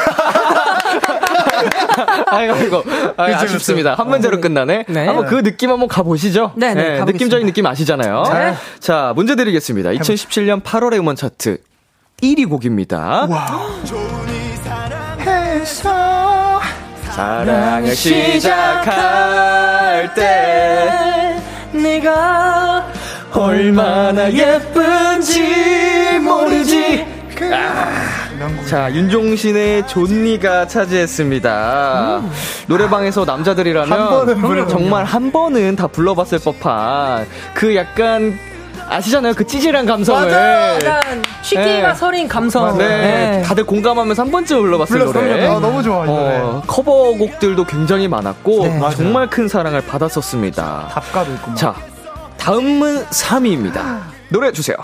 [2.28, 2.84] 아이고, 아이고.
[3.18, 3.96] 아, 그쵸, 아쉽습니다.
[3.96, 4.86] 한 문제로 끝나네.
[4.88, 5.06] 네.
[5.06, 6.54] 한번 그 느낌 한번 가보시죠.
[6.56, 7.06] 네, 네, 가보겠습니다.
[7.12, 8.24] 느낌적인 느낌 아시잖아요.
[8.34, 8.54] 네.
[8.80, 9.90] 자, 문제 드리겠습니다.
[9.92, 11.58] 2017년 8월의 음원 차트
[12.22, 13.28] 1위 곡입니다.
[15.20, 16.60] 해서
[17.12, 19.36] 사랑을 시작할
[20.16, 21.40] 때
[21.72, 22.88] 내가
[23.32, 27.06] 얼마나 예쁜지 모르지.
[28.68, 32.24] 자, 윤종신의 존니가 차지했습니다.
[32.66, 34.68] 노래방에서 남자들이라면 한.
[34.68, 38.40] 정말 한 번은 다 불러봤을 법한 그 약간
[38.90, 39.34] 아시잖아요.
[39.34, 40.32] 그 찌질한 감성을.
[40.32, 41.96] 약간 취기가 네.
[41.96, 42.78] 서린 감성.
[42.78, 43.42] 네, 네.
[43.44, 45.48] 다들 공감하면서 한 번쯤 불러봤을 노래.
[45.48, 46.10] 아, 너무 좋아, 이.
[46.10, 48.80] 어, 커버곡들도 굉장히 많았고 네.
[48.96, 50.90] 정말 큰 사랑을 받았었습니다.
[50.92, 51.52] 답가도 있고.
[51.52, 51.58] 막.
[51.58, 51.76] 자,
[52.38, 54.00] 다음은 3위입니다.
[54.30, 54.78] 노래 주세요.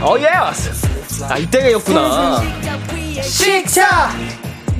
[0.00, 1.24] 어, yes!
[1.28, 2.42] 아, 이때가였구나.
[3.22, 4.10] 식사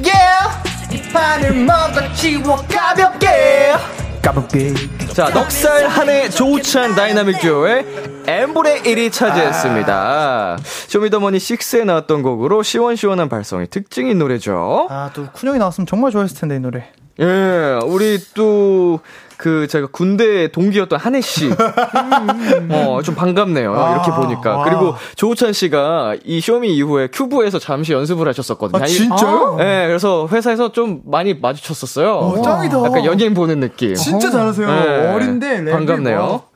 [0.03, 0.69] yeah
[1.13, 3.75] 판을 먹어 치워 가볍게
[4.23, 4.75] 가볍게
[5.13, 7.87] 자, 넉살 한해 조우찬 다이나믹 듀오의
[8.27, 10.59] N분의 1이 차지했습니다.
[10.89, 14.87] 쇼미더머니 6에 나왔던 곡으로 시원시원한 발성이 특징인 노래죠.
[14.91, 19.01] 아 또 쿤 형이 나왔으면 정말 좋아했을 텐데 이 노래 예, 우리 또,
[19.39, 21.49] 그, 제가 군대 동기였던 한해 씨.
[22.71, 23.73] 어, 좀 반갑네요.
[23.75, 24.57] 아, 이렇게 보니까.
[24.59, 24.65] 와.
[24.65, 28.83] 그리고 조우찬 씨가 이 쇼미 이후에 큐브에서 잠시 연습을 하셨었거든요.
[28.83, 29.57] 아 진짜요?
[29.61, 32.17] 예, 그래서 회사에서 좀 많이 마주쳤었어요.
[32.17, 32.85] 어, 짱이다.
[32.85, 33.95] 약간 연예인 보는 느낌.
[33.95, 36.19] 진짜 잘하세요 예, 어린데 랩이 반갑네요.
[36.19, 36.49] 뭐.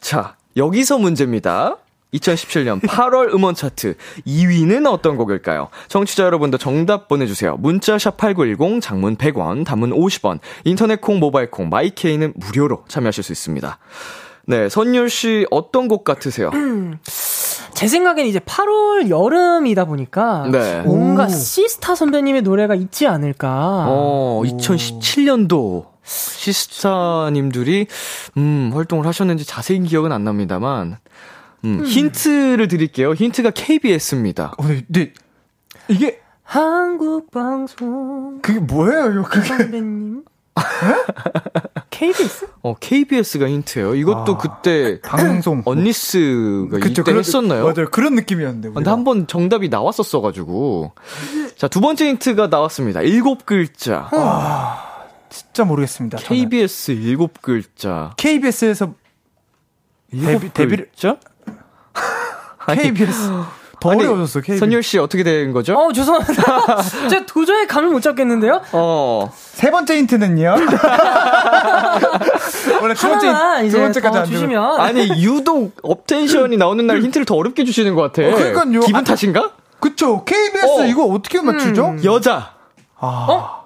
[0.00, 1.76] 자, 여기서 문제입니다.
[2.14, 3.94] 2017년 8월 음원 차트
[4.26, 5.68] 2위는 어떤 곡일까요?
[5.88, 7.56] 청취자 여러분도 정답 보내주세요.
[7.58, 13.32] 문자 샵 8910, 장문 100원, 단문 50원, 인터넷 콩, 모바일 콩, 마이케이는 무료로 참여하실 수
[13.32, 13.78] 있습니다.
[14.46, 16.50] 네, 선율 씨 어떤 곡 같으세요?
[17.74, 20.82] 제 생각엔 이제 8월 여름이다 보니까 네.
[20.82, 21.28] 뭔가 오.
[21.28, 23.86] 시스타 선배님의 노래가 있지 않을까.
[23.88, 27.86] 어, 2017년도 시스타님들이
[28.36, 30.98] 음, 활동을 하셨는지 자세히 기억은 안 납니다만
[31.64, 33.12] 음, 힌트를 드릴게요.
[33.14, 34.52] 힌트가 KBS입니다.
[34.58, 35.12] 어, 근데, 근데
[35.88, 40.24] 이게 한국 방송 그게 뭐예요 그게 선배님.
[41.90, 42.46] KBS?
[42.62, 43.94] 어, KBS가 힌트예요.
[43.94, 47.64] 이것도 아, 그때 방송 언니스가 그쵸, 이때 그런- 했었나요?
[47.64, 50.92] 맞아요 그런 느낌이었는데 근데 한 번 정답이 나왔었어 가지고.
[51.56, 53.02] 자, 두 번째 힌트가 나왔습니다.
[53.02, 54.08] 일곱 글자.
[55.30, 56.28] 진짜 모르겠습니다 저는.
[56.42, 58.12] KBS 일곱 글자.
[58.16, 58.92] KBS에서
[60.12, 60.86] 일곱 데뷔- 데뷔를-
[62.74, 63.30] KBS
[63.80, 65.74] 더 아니, 어려워졌어 KBS 선율 씨 어떻게 된 거죠?
[65.74, 66.82] 어, 죄송합니다.
[67.10, 68.62] 제가 도저히 감을 못 잡겠는데요?
[68.72, 69.32] 어.
[69.34, 70.54] 세 번째 힌트는요
[72.80, 74.80] 원래 두 번째 두 이제 번째까지 더안 주시면.
[74.80, 78.22] 아니, 유독 업텐션이 나오는 날 힌트를 더 어렵게 주시는 것 같아.
[78.28, 78.80] 어, 그러니까요.
[78.80, 79.50] 기분 아, 탓인가?
[79.80, 80.84] 그쵸 KBS 어.
[80.86, 81.96] 이거 어떻게 맞추죠?
[82.04, 82.52] 여자.
[82.98, 83.61] 아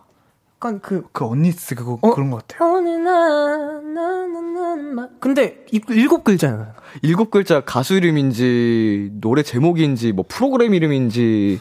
[0.56, 2.14] 약간 그 그 언니스 그거 어?
[2.14, 2.76] 그런 것 같아요.
[2.76, 6.72] 어느 날 나나나 막 근데 이- 일곱 글자잖아요.
[7.02, 11.60] 일곱 글자 가수 이름인지, 노래 제목인지, 뭐 프로그램 이름인지,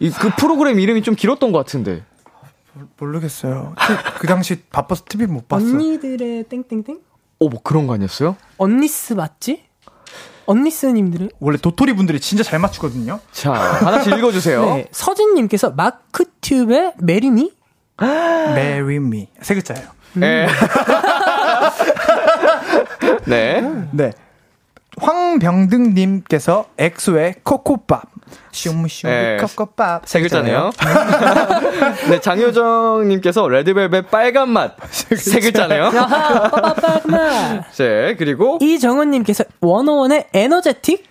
[0.00, 2.04] 이, 그 프로그램 이름이 좀 길었던 것 같은데.
[2.98, 3.74] 모르겠어요.
[4.20, 5.64] 그 당시 바빠서 TV 못 봤어.
[5.64, 7.00] 언니들의 땡땡땡?
[7.40, 8.36] 어, 뭐 그런 거 아니었어요?
[8.58, 9.64] 언니스 맞지?
[10.46, 11.30] 언니스님들은?
[11.40, 13.18] 원래 도토리 분들이 진짜 잘 맞추거든요.
[13.32, 14.64] 자, 하나씩 읽어주세요.
[14.64, 17.52] 네, 서진님께서 마크툽의 Marry Me?
[18.00, 19.28] Marry me.
[19.40, 19.88] 세 글자예요.
[20.14, 20.46] 네.
[23.26, 23.62] 네.
[23.92, 24.12] 네.
[25.00, 28.02] 황병등님께서 엑소의 코코밥.
[28.52, 29.36] 슈무슈무 네.
[29.40, 30.06] 코코밥.
[30.06, 30.70] 세 글자네요.
[32.10, 34.74] 네, 장효정님께서 레드벨벳 빨간 맛.
[34.90, 35.90] 세 글자네요.
[35.90, 37.62] 빠빠빠마.
[37.70, 38.58] 네, 그리고.
[38.60, 41.04] 이정은님께서 워너원의 Energetic?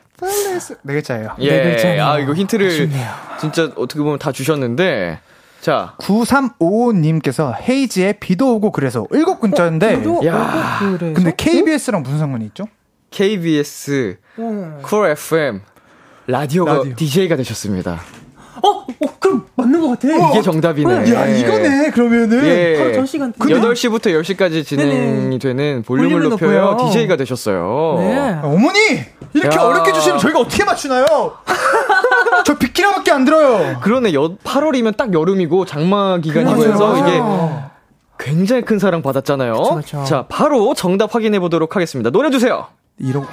[0.82, 1.36] 네 글자예요.
[1.39, 1.52] 예.
[1.52, 2.06] 네 글자네요.
[2.06, 3.10] 아, 이거 힌트를 아쉽네요.
[3.39, 5.19] 진짜 어떻게 보면 다 주셨는데.
[5.61, 5.95] 자.
[5.99, 10.79] 9355님께서 헤이즈의 비도 오고 그래서 일곱 글자인데 또 야.
[10.81, 11.13] 어, 그래서?
[11.13, 12.65] 근데 KBS랑 무슨 상관이 있죠?
[13.11, 15.61] KBS, 어, 쿨 FM,
[16.27, 16.95] 라디오가 라디오.
[16.95, 18.01] DJ가 되셨습니다.
[18.63, 18.85] 어, 어,
[19.19, 20.29] 그럼 맞는 것 같아.
[20.31, 21.13] 이게 정답이네.
[21.13, 22.75] 야 이거네 그러면은 예.
[22.77, 23.31] 바로 저 시간.
[23.33, 25.37] 8시부터 10시까지 진행이 네네.
[25.39, 26.71] 되는 볼륨을 볼륨을 높여요.
[26.71, 26.87] 높여요.
[26.89, 27.95] DJ가 되셨어요.
[27.99, 28.39] 네.
[28.43, 28.79] 어머니
[29.33, 29.61] 이렇게 야.
[29.61, 31.05] 어렵게 주시면 저희가 어떻게 맞추나요?
[32.47, 33.77] 저 빅키라밖에 안 들어요.
[33.81, 34.13] 그러네.
[34.13, 36.71] 여, 8월이면 딱 여름이고 장마 맞아요.
[36.71, 37.21] 해서 이게.
[38.17, 39.51] 굉장히 큰 사랑 받았잖아요.
[39.51, 40.03] 그쵸, 그쵸.
[40.05, 42.10] 자, 바로 정답 확인해 보도록 하겠습니다.
[42.10, 42.67] 노래 주세요.
[42.99, 43.27] 이러고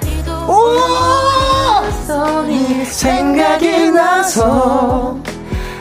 [2.86, 5.16] 생각이 나서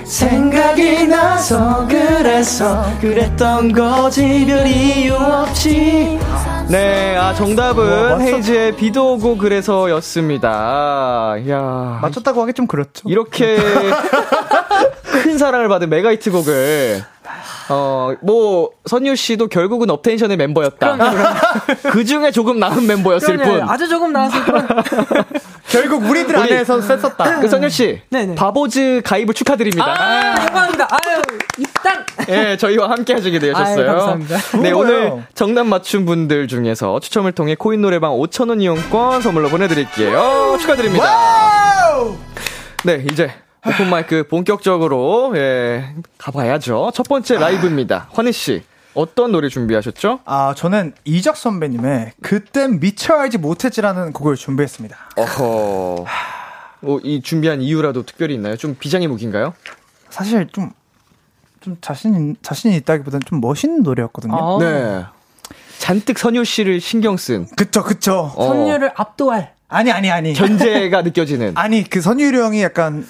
[0.04, 6.20] 생각이 나서 그래서 그랬던 거지 별 이유 없지
[6.70, 11.36] 네, 아 와, 정답은 맞췄- 헤이즈의 비도 오고 그래서였습니다.
[11.50, 13.08] 야, 맞췄다고 하기 좀 그렇죠.
[13.08, 13.58] 이렇게
[15.24, 17.04] 큰 사랑을 받은 메가히트 곡을
[17.70, 20.98] 어, 뭐, 선율 씨도 결국은 업텐션의 멤버였다.
[21.92, 23.60] 그 중에 조금 나은 멤버였을 그러네.
[23.60, 23.70] 뿐.
[23.70, 24.68] 아주 조금 나았을 뿐.
[25.70, 27.40] 결국 우리들 우리- 안에서 셌었다.
[27.40, 28.36] 그 선율 씨, 네네.
[28.36, 29.86] 바보즈 가입을 축하드립니다.
[29.98, 30.88] 아, 영광입니다.
[30.92, 31.22] 아유,
[31.58, 32.06] 입당.
[32.30, 33.78] 예, 저희와 함께 하시게 되셨어요.
[33.78, 34.38] 아유, 감사합니다.
[34.62, 35.24] 네, 오늘.
[35.34, 40.58] 정답 맞춘 분들 중에서 추첨을 통해 코인 노래방 5,000원 이용권 선물로 보내드릴게요.
[40.60, 41.06] 축하드립니다.
[41.06, 42.16] 와우!
[42.84, 43.32] 네, 이제
[43.66, 46.92] 오픈 마이크 본격적으로, 예, 가봐야죠.
[46.94, 48.10] 첫 번째 라이브입니다.
[48.12, 50.20] 환희 씨, 어떤 노래 준비하셨죠?
[50.26, 54.98] 아 저는 이적 선배님의 그땐 미처 알지 못했지라는 곡을 준비했습니다.
[55.16, 56.06] 어허.
[56.86, 58.58] 어, 이 준비한 이유라도 특별히 있나요?
[58.58, 59.54] 좀 비장의 무기인가요?
[60.10, 60.72] 사실 좀,
[61.62, 64.36] 좀 자신, 자신이 있다기보다는 좀 멋있는 노래였거든요.
[64.36, 64.60] 어.
[64.60, 65.06] 네.
[65.80, 68.34] 잔뜩 선유 씨를 신경 쓴 그쵸, 그쵸.
[68.36, 69.54] 어, 선율을 압도할.
[69.70, 70.34] 아니, 아니, 아니.
[70.34, 71.54] 견제가 느껴지는.
[71.56, 73.08] 아니, 그 선율이 형이 약간,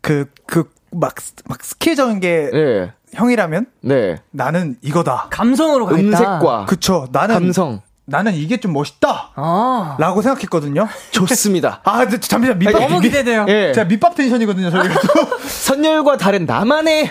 [0.00, 1.14] 그, 그, 막,
[1.46, 2.92] 막 스킬적인 게 네.
[3.14, 4.16] 형이라면 네.
[4.30, 5.26] 나는 이거다.
[5.30, 6.00] 감성으로 가 있다.
[6.18, 7.06] 음색과 그쵸.
[7.12, 7.80] 나는, 감성.
[8.06, 9.32] 나는 이게 좀 멋있다.
[9.34, 9.96] 아.
[9.98, 10.88] 라고 생각했거든요.
[11.12, 11.80] 좋습니다.
[11.84, 12.80] 아, 근데 잠시만, 밑밥.
[12.82, 13.46] 너무 밑- 기대돼요.
[13.48, 13.72] 예.
[13.72, 14.94] 제가 밑밥 텐션이거든요, 저희가.
[15.46, 17.10] 선율과 다른 나만의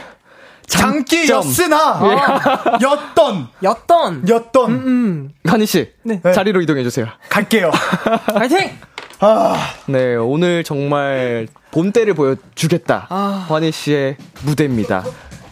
[0.67, 2.83] 장기였으나, 예.
[2.85, 4.29] 였던, 였던.
[4.29, 4.71] 였던.
[4.71, 5.29] 음.
[5.45, 6.21] 환희 씨, 네.
[6.21, 7.07] 자리로 이동해 주세요.
[7.29, 7.71] 갈게요.
[8.33, 8.77] 파이팅!
[9.19, 9.55] 아,
[9.87, 13.07] 네, 오늘 정말 본때를 보여주겠다.
[13.09, 13.45] 아.
[13.47, 15.03] 환희 씨의 무대입니다.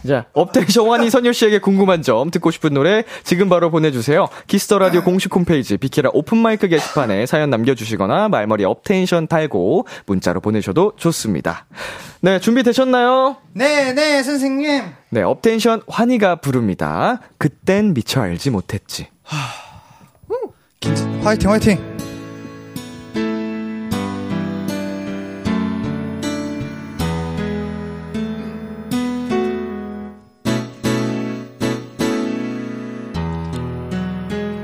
[0.06, 4.28] 자, 업텐션 환희 선율 씨에게 궁금한 점, 듣고 싶은 노래 지금 바로 보내주세요.
[4.46, 10.40] Kiss the Radio 공식 홈페이지 비키라 오픈 마이크 게시판에 사연 남겨주시거나 말머리 업텐션 달고 문자로
[10.40, 11.66] 보내셔도 좋습니다.
[12.20, 13.36] 네, 준비 되셨나요?
[13.52, 14.84] 네, 네, 선생님.
[15.10, 17.20] 네, 업텐션 환희가 부릅니다.
[17.36, 19.08] 그땐 미처 알지 못했지.
[21.22, 21.97] 화이팅, 화이팅.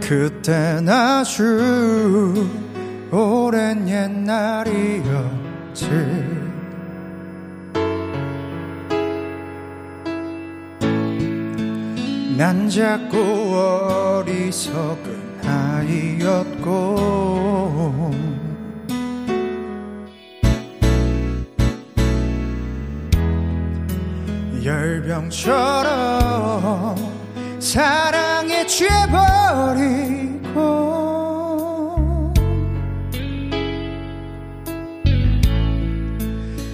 [0.06, 2.46] 그땐 아주
[3.10, 5.04] 오랜 옛날이었지.
[12.36, 13.16] 난 자꾸
[14.26, 16.74] 어리석은 아이였고
[24.62, 26.24] 열병처럼
[27.64, 29.14] 사랑에 취해버리고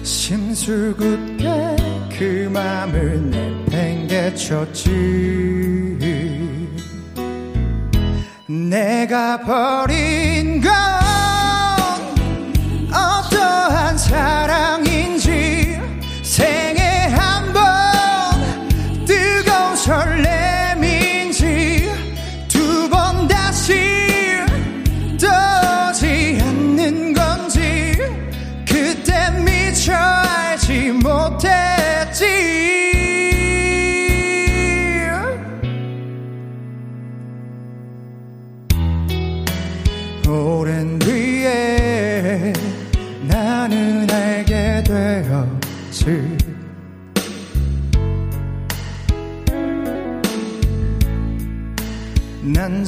[0.03, 1.77] 심술궂게
[2.19, 3.29] 그 맘을
[3.69, 4.91] 내팽개쳤지.
[8.47, 10.90] 내가 버린 건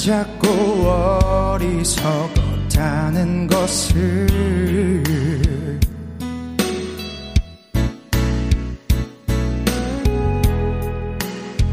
[0.03, 0.49] 자꾸
[1.55, 4.27] 어리석었다는 것을.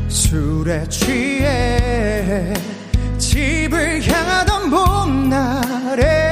[0.06, 2.54] 술에 취해
[3.18, 6.30] 집을 향하던 봄날에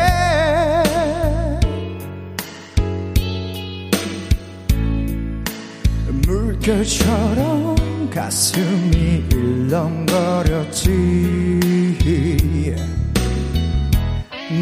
[6.23, 7.77] 물결처럼
[8.09, 10.79] 가슴이 일렁거렸지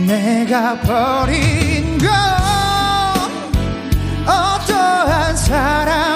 [0.07, 2.09] 내가 버린 건
[4.25, 6.16] 어떠한 사랑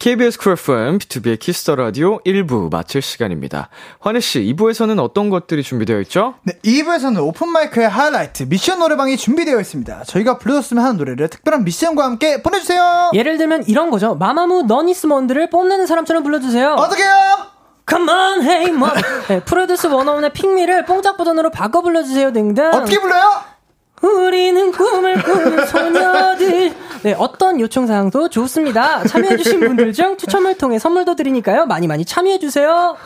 [0.00, 3.68] KBS 쿨 FM, B2B의 키스터 라디오 1부 마칠 시간입니다.
[3.98, 6.36] 환희 씨, 2부에서는 어떤 것들이 준비되어 있죠?
[6.42, 10.04] 네, 2부에서는 오픈 마이크의 하이라이트 미션 노래방이 준비되어 있습니다.
[10.04, 13.10] 저희가 불러줬으면 하는 노래를 특별한 미션과 함께 보내주세요.
[13.12, 14.14] 예를 들면 이런 거죠.
[14.14, 16.76] 마마무 너니스먼드를 뽐내는 사람처럼 불러주세요.
[16.78, 17.12] 어떻게요?
[17.86, 18.90] Come on, hey, mom.
[19.28, 22.70] 네, 프로듀스 원어원의 핑미를 뽕짝 버전으로 바꿔 불러주세요 등등.
[22.72, 23.42] 어떻게 불러요?
[24.00, 26.72] 우리는 꿈을 꾸는 소녀들.
[27.02, 29.02] 네, 어떤 요청사항도 좋습니다.
[29.04, 31.64] 참여해주신 분들 중 추첨을 통해 선물도 드리니까요.
[31.66, 32.96] 많이 많이 참여해주세요.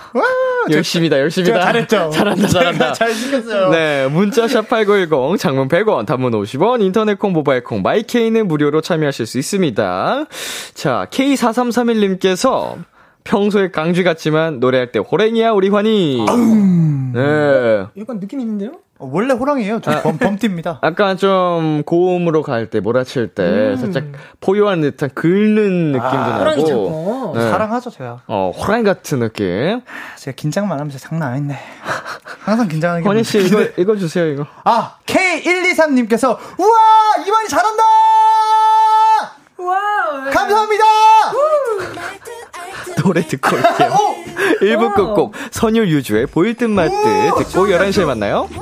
[0.70, 1.52] 열심이다, 열심이다.
[1.52, 2.10] 제가 잘했죠.
[2.10, 2.92] 잘한다, 잘한다.
[2.92, 3.70] 잘 시켰어요.
[3.70, 9.38] 네, 문자샵 8910, 장문 100원, 단문 50원, 인터넷 콩, 모바일 콩, 마이케이는 무료로 참여하실 수
[9.38, 10.24] 있습니다.
[10.74, 12.76] 자, K4331님께서
[13.22, 16.24] 평소에 강쥐 같지만 노래할 때 호랭이야, 우리 환희.
[17.14, 17.86] 네.
[17.96, 18.72] 약간 느낌 있는데요?
[18.98, 19.80] 어, 원래 호랑이에요.
[19.80, 20.80] 저 범, 범띠입니다.
[20.84, 24.04] 약간 좀 고음으로 갈 때, 몰아칠 때, 살짝
[24.40, 27.32] 포효한 듯한 긁는 느낌도 호랑이 나고.
[27.34, 27.50] 네.
[27.50, 28.20] 사랑하죠, 제가.
[28.28, 29.80] 어, 호랑이 같은 느낌.
[30.16, 31.58] 제가 긴장만 하면 진짜 장난 아닌데.
[32.44, 33.08] 항상 긴장하는 게.
[33.08, 33.72] 환희 씨, 문제인데.
[33.72, 34.46] 이거, 이거 주세요, 이거.
[34.64, 37.24] 아, K123님께서, 우와!
[37.26, 37.82] 이만희 잘한다!
[39.56, 40.30] 와우.
[40.30, 40.84] 감사합니다!
[43.02, 43.90] 노래 듣고 올게요.
[44.60, 46.94] 1부 끝곡 선율 유주의 보일 듯 말듯
[47.38, 48.48] 듣고 11시에 만나요.
[48.48, 48.54] 기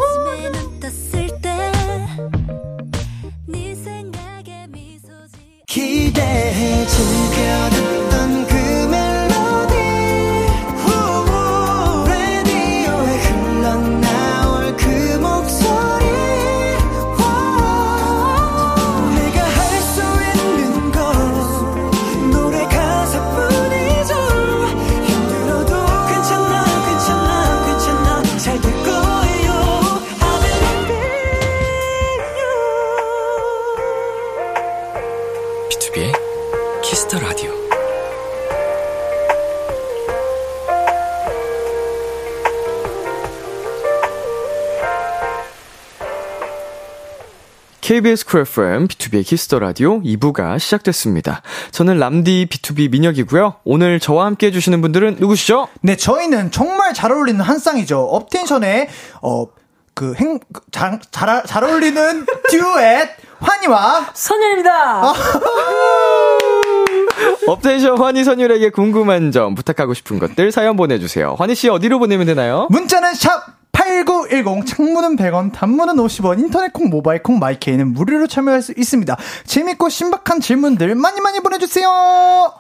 [47.92, 51.42] KBS 쿨 FM, B2B의 키스터 라디오 2부가 시작됐습니다.
[51.72, 53.56] 저는 람디 BTOB 민혁이고요.
[53.64, 55.68] 오늘 저와 함께 해주시는 분들은 누구시죠?
[55.82, 58.00] 네, 저희는 정말 잘 어울리는 한 쌍이죠.
[58.00, 58.88] 업텐션의,
[59.20, 59.44] 어,
[59.92, 65.12] 그 행, 그 잘, 잘, 잘 어울리는 듀엣, 환희와, 선율입니다.
[67.46, 71.36] 업텐션 환희 선율에게 궁금한 점, 부탁하고 싶은 것들 사연 보내주세요.
[71.38, 72.68] 환희 씨 어디로 보내면 되나요?
[72.70, 78.72] 문자는 샵 #8910 장문은 100원, 단문은 50원, 인터넷 콩, 모바일 콩, 마이케이는 무료로 참여할 수
[78.76, 79.16] 있습니다.
[79.44, 81.88] 재밌고 신박한 질문들 많이 많이 보내주세요.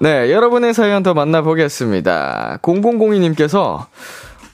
[0.00, 2.58] 네, 여러분의 사연 더 만나보겠습니다.
[2.62, 3.86] 0002님께서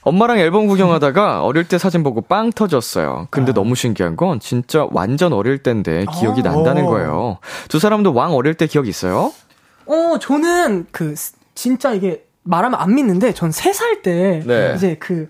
[0.01, 3.27] 엄마랑 앨범 구경하다가 어릴 때 사진 보고 빵 터졌어요.
[3.29, 7.37] 근데 너무 신기한 건 진짜 완전 어릴 때인데 기억이 난다는 거예요.
[7.67, 9.31] 두 사람도 왕 어릴 때 기억 있어요?
[9.85, 14.73] 어, 저는 그 스- 진짜 이게 말하면 안 믿는데 전세살때 네.
[14.75, 15.27] 이제 그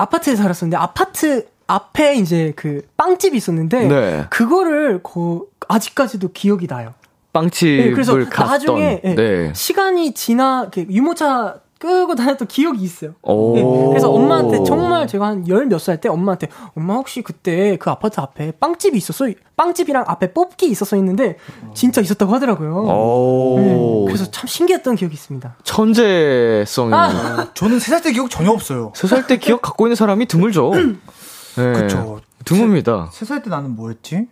[0.00, 4.26] 아파트에 살았었는데 아파트 앞에 이제 그 빵집이 있었는데 네.
[4.30, 6.94] 그거를 거, 아직까지도 기억이 나요.
[7.32, 8.46] 빵집을 네, 그래서 갔던.
[8.46, 9.52] 나중에 예, 네.
[9.54, 13.14] 시간이 지나 유모차 끌고 다녔던 기억이 있어요.
[13.22, 13.54] 오.
[13.54, 17.88] 네, 그래서 엄마한테 정말 제가 한 열 몇 살 때 엄마한테 엄마 혹시 그때 그
[17.90, 19.26] 아파트 앞에 빵집이 있었어?
[19.56, 21.36] 빵집이랑 앞에 뽑기 있었어 있는데
[21.74, 22.74] 진짜 있었다고 하더라고요.
[22.84, 23.56] 오.
[23.58, 25.56] 네, 그래서 참 신기했던 기억이 있습니다.
[25.64, 26.92] 천재성이.
[26.94, 27.48] 아.
[27.54, 28.92] 저는 세 살 때 기억 전혀 없어요.
[28.94, 30.70] 세 살 때 기억 갖고 있는 사람이 드물죠.
[31.56, 31.72] 네.
[31.72, 32.20] 그쵸.
[32.44, 33.08] 드뭅니다.
[33.12, 34.28] 세 살 때 나는 뭐였지?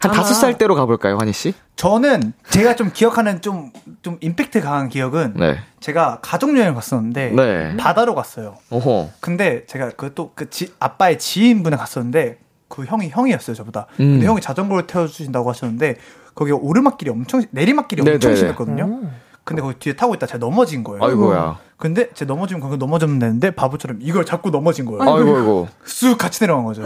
[0.00, 1.54] 한 다섯 살 때로 가볼까요, 환희 씨?
[1.76, 3.72] 저는 제가 좀 기억하는 좀,
[4.02, 5.58] 좀 임팩트 강한 기억은 네.
[5.80, 7.76] 제가 가족여행 갔었는데 네.
[7.76, 8.56] 바다로 갔어요.
[8.70, 9.10] 어허.
[9.20, 10.48] 근데 제가 그또그
[10.80, 13.86] 아빠의 지인분에 갔었는데 그 형이 형이었어요 저보다.
[14.00, 14.14] 음.
[14.14, 15.96] 근데 형이 자전거를 태워주신다고 하셨는데
[16.34, 18.36] 거기 오르막길이 엄청 내리막길이 엄청 네네네.
[18.36, 19.00] 심했거든요.
[19.48, 21.02] 근데 거기 뒤에 타고 있다 제가 넘어진 거예요.
[21.02, 21.58] 아이고야.
[21.78, 25.00] 근데 제가 넘어지면 거기 넘어졌면 되는데 바보처럼 이걸 잡고 넘어진 거예요.
[25.02, 25.68] 아이고, 아이고.
[25.86, 26.82] 쑥 같이 내려간 거죠.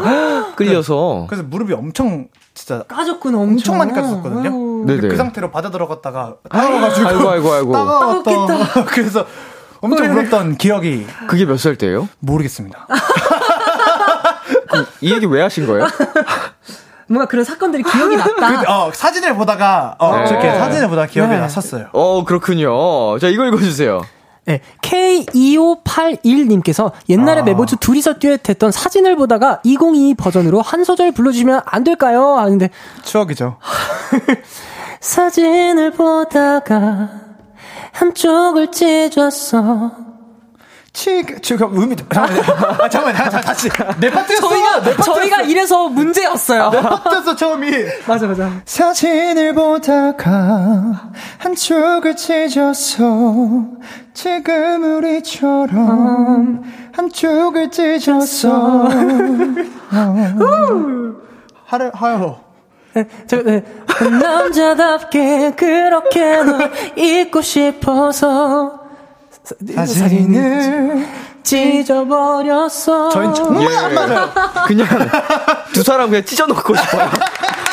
[0.55, 1.27] 끌려서.
[1.29, 4.49] 그래서 무릎이 엄청 진짜 까졌구나 엄청, 엄청 많이 까졌었거든요.
[4.51, 4.85] 아유.
[4.87, 5.09] 네네.
[5.09, 7.73] 그 상태로 바다 들어갔다가 따가워가지고 아이고, 아이고, 아이고.
[7.73, 8.85] 따가웠다.
[8.87, 9.27] 그래서
[9.81, 12.09] 엄청 울었던 기억이 그게 몇 살 때예요?
[12.21, 12.87] 모르겠습니다.
[15.01, 15.87] 이 얘기 왜 하신 거예요?
[17.09, 18.61] 뭔가 그런 사건들이 기억이 났다.
[18.61, 20.27] 그, 어, 사진을 보다가 어, 네.
[20.27, 21.39] 저렇게 사진을 보다가 기억이 네.
[21.39, 21.89] 났었어요.
[21.93, 23.19] 어, 그렇군요.
[23.19, 24.03] 자, 이거 읽어 주세요.
[24.45, 27.45] 네, K2581님께서 옛날에 아.
[27.45, 32.39] 메모주 둘이서 듀엣했던 사진을 보다가 2022 버전으로 한 소절 불러주시면 안 될까요?
[32.39, 32.69] 하는데
[33.05, 33.59] 추억이죠.
[35.01, 37.09] 사진을 보다가
[37.93, 40.12] 한쪽을 찢었어.
[40.93, 43.69] 지금 지금 음이 잠깐만 아, 잠깐만 잠깐만 다시
[43.99, 44.49] 내 파트였어.
[44.49, 45.15] 저희가 내 파트였어.
[45.15, 46.69] 저희가 이래서 문제였어요.
[46.71, 47.71] 내 파트였어 처음이.
[48.07, 48.51] 맞아 맞아.
[48.67, 53.65] 사진을 보다가 한쪽을 찢었어
[54.13, 56.63] 지금 우리처럼
[56.93, 58.89] 한쪽을 찢었어
[61.65, 62.41] 하려 하여
[63.27, 63.65] 저, 네.
[64.21, 68.82] 남자답게 그렇게 널 잊고 싶어서
[69.45, 71.07] 사- 사진을
[71.43, 73.09] 찢어버렸어.
[73.11, 74.31] 저희 정말 안 맞아요
[74.67, 74.87] 그냥
[75.73, 77.11] 두 사람 그냥 찢어놓고 싶어요.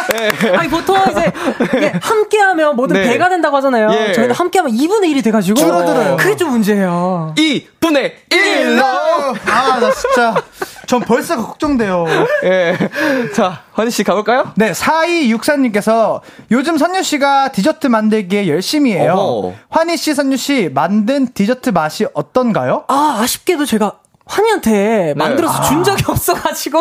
[0.58, 1.32] 아니 보통 이제
[1.78, 3.04] 이게 함께하면 뭐든 네.
[3.10, 3.90] 배가 된다고 하잖아요.
[3.92, 4.14] 예.
[4.14, 6.18] 저희는 함께하면 2분의 1이 돼가지고 줄어들어요.
[6.18, 7.36] 그게 좀 문제예요.
[7.38, 8.84] 2분의 1로!
[9.46, 10.36] 아나 진짜
[10.90, 12.06] 전 벌써 걱정돼요
[12.46, 12.76] 예.
[13.36, 14.52] 자, 환희 씨 가볼까요?
[14.56, 19.14] 네, 4264님께서 요즘 선율 씨가 디저트 만들기에 열심히 해요.
[19.14, 19.54] 어허.
[19.70, 22.86] 환희 씨, 선율 씨 만든 디저트 맛이 어떤가요?
[22.88, 26.80] 아 아쉽게도 제가 환희한테 만들어서 준 적이 없어가지고.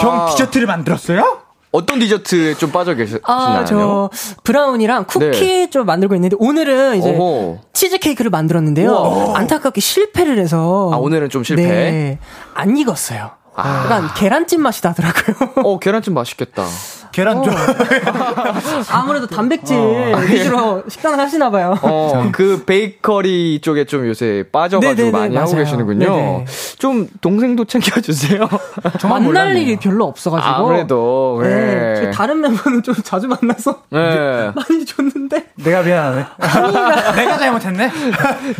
[0.00, 1.40] 형 디저트를 만들었어요?
[1.70, 3.20] 어떤 디저트에 좀 빠져 계시나요?
[3.24, 4.08] 아, 저
[4.42, 7.16] 브라운이랑 쿠키 좀 만들고 있는데 오늘은 이제 네.
[7.18, 7.58] 어허.
[7.74, 8.90] 치즈 케이크를 만들었는데요.
[8.90, 9.38] 우와.
[9.38, 11.62] 안타깝게 실패를 해서 아, 오늘은 좀 실패?
[11.62, 12.18] 네,
[12.54, 13.32] 안 익었어요.
[13.62, 13.84] 아.
[13.84, 15.52] 약간 계란찜 맛이 나더라고요.
[15.64, 16.64] 어, 계란찜 맛있겠다.
[17.12, 17.52] 계란 좀.
[18.90, 20.16] 아무래도 단백질 어.
[20.28, 21.76] 위주로 식단을 하시나 봐요.
[21.82, 25.64] 어, 그 베이커리 쪽에 좀 요새 빠져가지고 네네네, 많이 하고 맞아요.
[25.64, 26.06] 계시는군요.
[26.06, 26.44] 네네.
[26.78, 28.48] 좀 동생도 챙겨주세요.
[29.04, 29.62] 만날 몰랐네요.
[29.62, 30.50] 일이 별로 없어가지고.
[30.52, 31.48] 아무래도, 네.
[31.48, 31.94] 네.
[31.96, 34.50] 저희 다른 멤버는 좀 자주 만나서 네.
[34.54, 35.46] 많이 줬는데.
[35.56, 36.26] 내가 미안하네.
[37.16, 37.90] 내가 잘못했네.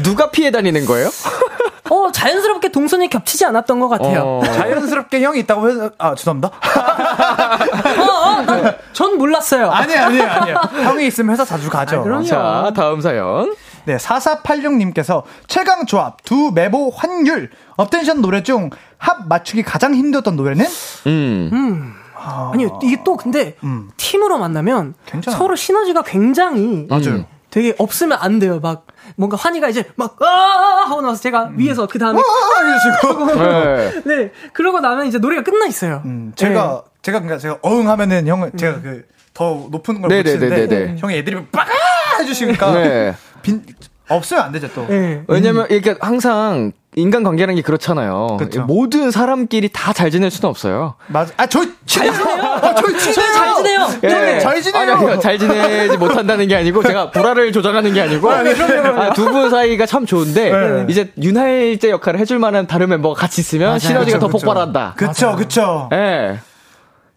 [0.02, 1.08] 누가 피해 다니는 거예요?
[1.90, 4.22] 어, 자연스럽게 동선이 겹치지 않았던 것 같아요.
[4.22, 4.42] 어.
[4.44, 6.50] 자연스럽게 형이 있다고 해서, 아, 죄송합니다.
[7.98, 9.70] 어, 어, 난- 전 몰랐어요.
[9.70, 10.56] 아니에요, 아니에요, 아니에요.
[10.84, 12.00] 형이 있으면 회사 자주 가죠.
[12.00, 12.24] 아, 그럼요.
[12.24, 13.54] 자, 다음 사연.
[13.86, 18.70] 네, 4486님께서 최강 조합, 두 메보 환율, 업텐션 노래 중
[19.02, 20.66] 합 맞추기 가장 힘들었던 노래는?
[21.06, 21.94] 음.
[22.14, 23.56] 아니요, 이게 또 근데
[23.96, 25.34] 팀으로 만나면 괜찮아.
[25.38, 27.24] 서로 시너지가 굉장히 맞아요.
[27.48, 28.60] 되게 없으면 안 돼요.
[28.60, 28.86] 막
[29.16, 30.84] 뭔가 환희가 이제 막 아!
[30.86, 32.20] 하고 나서 제가 위에서 그 다음에
[33.34, 34.02] 네.
[34.04, 36.02] 네 그러고 나면 이제 노래가 끝나 있어요.
[36.04, 40.56] 음, 제가, 제가, 그러니까 제가 어응 하면은 형은, 제가 그, 더 높은 걸못 네네네네네.
[40.66, 41.68] 치는데, 형이 애들이 빡아!
[42.20, 43.14] 해주시니까, 네.
[43.42, 43.62] 빈,
[44.08, 44.86] 없으면 안 되죠 또.
[44.88, 45.22] 네.
[45.28, 48.36] 왜냐면 이렇게 항상 인간 관계라는 게 그렇잖아요.
[48.40, 48.62] 그쵸.
[48.64, 50.94] 모든 사람끼리 다 잘 지낼 수는 없어요.
[51.06, 51.32] 맞아.
[51.36, 52.42] 아 저희 잘 지내요.
[52.42, 53.88] 아, 저희 저희 잘 지내요.
[54.02, 54.40] 예.
[54.40, 54.92] 잘 지내요.
[55.08, 55.20] 아니.
[55.20, 60.50] 잘 지내지 못한다는 게 아니고 제가 불화를 조장하는 게 아니고 아, 두분 사이가 참 좋은데
[60.50, 60.86] 네.
[60.88, 64.46] 이제 윤활제 역할을 해줄 만한 다른 멤버가 같이 있으면 시너지가 더 그쵸, 그쵸.
[64.46, 64.94] 폭발한다.
[64.96, 65.88] 그쵸 그쵸.
[65.92, 66.40] 예.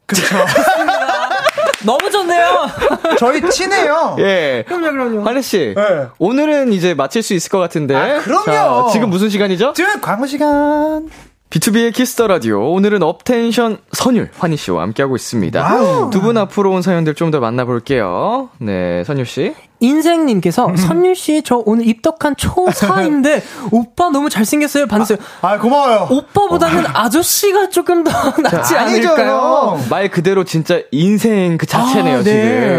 [0.05, 0.23] 그쵸.
[1.85, 2.67] 너무 좋네요.
[3.19, 4.15] 저희 친해요.
[4.19, 4.63] 예.
[4.67, 5.23] 그럼요, 그럼요.
[5.23, 5.73] 환희 씨.
[5.75, 6.07] 네.
[6.17, 7.95] 오늘은 이제 마칠 수 있을 것 같은데.
[7.95, 8.45] 아, 그럼요.
[8.45, 9.73] 자, 지금 무슨 시간이죠?
[9.73, 11.09] 지금 광고 시간.
[11.53, 12.71] B2B의 키스터 라디오.
[12.73, 16.09] 오늘은 업텐션 선율 환희 씨와 함께하고 있습니다.
[16.09, 18.49] 두 분 앞으로 온 사연들 좀 더 만나볼게요.
[18.57, 19.53] 네, 선율 씨.
[19.79, 24.87] 인생님께서 선율 씨 저 오늘 입덕한 초4인데 오빠 너무 잘생겼어요.
[24.87, 25.19] 반했어요.
[25.43, 26.07] 아 고마워요.
[26.09, 29.77] 오빠보다는 아저씨가 조금 더 낫지 않을까요?
[29.77, 29.85] 형.
[29.91, 32.31] 말 그대로 진짜 인생 그 자체네요, 아, 네.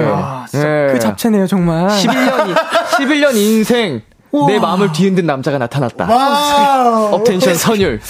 [0.03, 0.13] 지금.
[0.17, 0.89] 아, 네.
[0.93, 1.87] 그 잡채네요, 정말.
[1.91, 2.55] 11년,
[2.99, 4.03] 11년 인생.
[4.49, 4.59] 내 우와.
[4.61, 6.07] 마음을 뒤흔든 남자가 나타났다.
[6.07, 7.11] 와.
[7.13, 8.01] 업텐션 선율.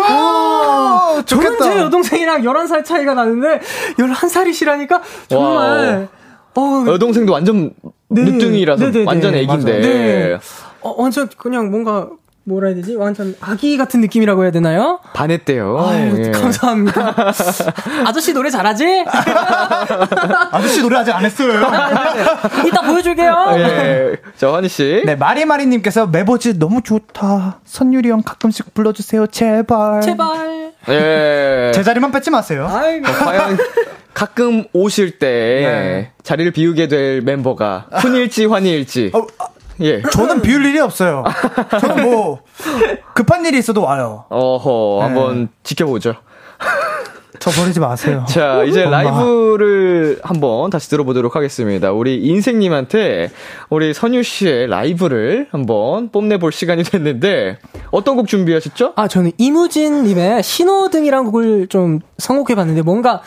[0.00, 1.22] 와.
[1.24, 1.64] 저는 좋겠다.
[1.64, 3.60] 제 여동생이랑 11살 차이가 나는데
[3.98, 6.08] 11살이시라니까 정말
[6.54, 7.72] 어, 여동생도 완전
[8.08, 8.22] 네.
[8.24, 9.04] 늦둥이라서 네네네.
[9.06, 9.80] 완전 애기인데.
[9.80, 10.38] 네.
[10.80, 12.08] 어, 완전 그냥 뭔가
[12.48, 12.96] 뭐라 해야 되지?
[12.96, 15.00] 완전 아기 같은 느낌이라고 해야 되나요?
[15.12, 15.78] 반했대요.
[15.78, 16.30] 아유, 예.
[16.30, 17.14] 감사합니다.
[18.06, 19.04] 아저씨 노래 잘하지?
[20.50, 21.60] 아저씨 노래 아직 안 했어요.
[22.66, 23.46] 이따 보여줄게요.
[23.58, 24.16] 예.
[24.36, 25.02] 자, 환희 씨.
[25.04, 27.60] 네, 마리마리님께서 매보지 너무 좋다.
[27.64, 30.00] 선율이 형 가끔씩 불러주세요, 제발.
[30.00, 30.72] 제발.
[30.88, 31.70] 예.
[31.74, 32.66] 제 자리만 뺏지 마세요.
[32.70, 33.06] 아이고.
[33.06, 33.58] 어, 과연
[34.14, 36.12] 가끔 오실 때 네.
[36.22, 39.10] 자리를 비우게 될 멤버가 훈일지 환희일지.
[39.14, 39.46] 어, 아,
[39.80, 40.02] 예.
[40.02, 41.24] 저는 비울 일이 없어요.
[41.80, 42.40] 저는 뭐
[43.14, 44.24] 급한 일이 있어도 와요.
[44.28, 45.04] 어허, 네.
[45.06, 46.14] 한번 지켜보죠.
[47.40, 48.24] 저 버리지 마세요.
[48.28, 49.02] 자, 이제 엄마.
[49.02, 51.92] 라이브를 한번 다시 들어보도록 하겠습니다.
[51.92, 53.30] 우리 인생님한테
[53.70, 57.58] 우리 선유 씨의 라이브를 한번 뽐내볼 시간이 됐는데,
[57.92, 58.94] 어떤 곡 준비하셨죠?
[58.96, 63.22] 아, 저는 이무진님의 신호등이란 곡을 좀 선곡해봤는데 뭔가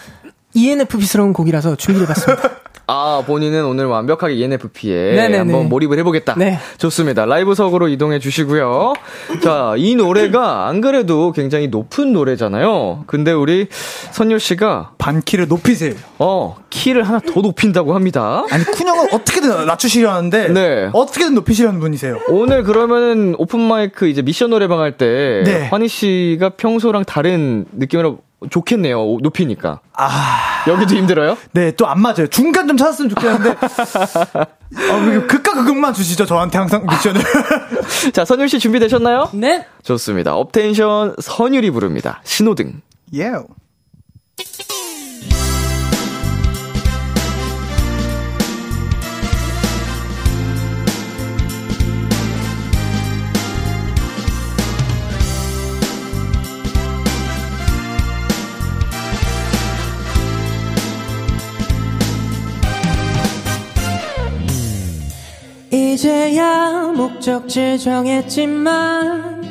[0.56, 2.49] ENFP스러운 곡이라서 준비해봤습니다.
[2.93, 5.37] 아, 본인은 오늘 완벽하게 ENFP에 네네네.
[5.37, 6.35] 한번 몰입을 해보겠다.
[6.37, 6.59] 네.
[6.77, 7.25] 좋습니다.
[7.25, 8.93] 라이브석으로 이동해 주시고요.
[9.41, 13.05] 자, 이 노래가 안 그래도 굉장히 높은 노래잖아요.
[13.07, 13.67] 근데 우리
[14.11, 15.93] 선율 씨가, 반 키를 높이세요.
[16.19, 18.43] 어, 키를 하나 더 높인다고 합니다.
[18.51, 20.89] 아니 쿤 형은 어떻게든 낮추시려는데 네.
[20.91, 22.19] 어떻게든 높이시려는 분이세요.
[22.27, 25.67] 오늘 그러면은 오픈 마이크 이제 미션 노래방 할 때, 네.
[25.67, 28.19] 환희 씨가 평소랑 다른 느낌으로
[28.49, 28.99] 좋겠네요.
[29.01, 29.79] 오- 높이니까.
[29.93, 31.37] 아, 여기도 힘들어요?
[31.53, 32.27] 네, 또 안 맞아요.
[32.27, 33.49] 중간 좀 찾았으면 좋겠는데.
[33.51, 37.21] 어, 왜 극과 극만 주시죠, 저한테 항상 미션을.
[38.13, 39.29] 자, 선율 씨 준비되셨나요?
[39.33, 39.65] 네.
[39.83, 40.35] 좋습니다.
[40.35, 42.21] 업텐션 선율이 부릅니다.
[42.23, 42.81] 신호등.
[43.15, 43.31] 예.
[66.22, 69.41] 이제야 목적지 정했지만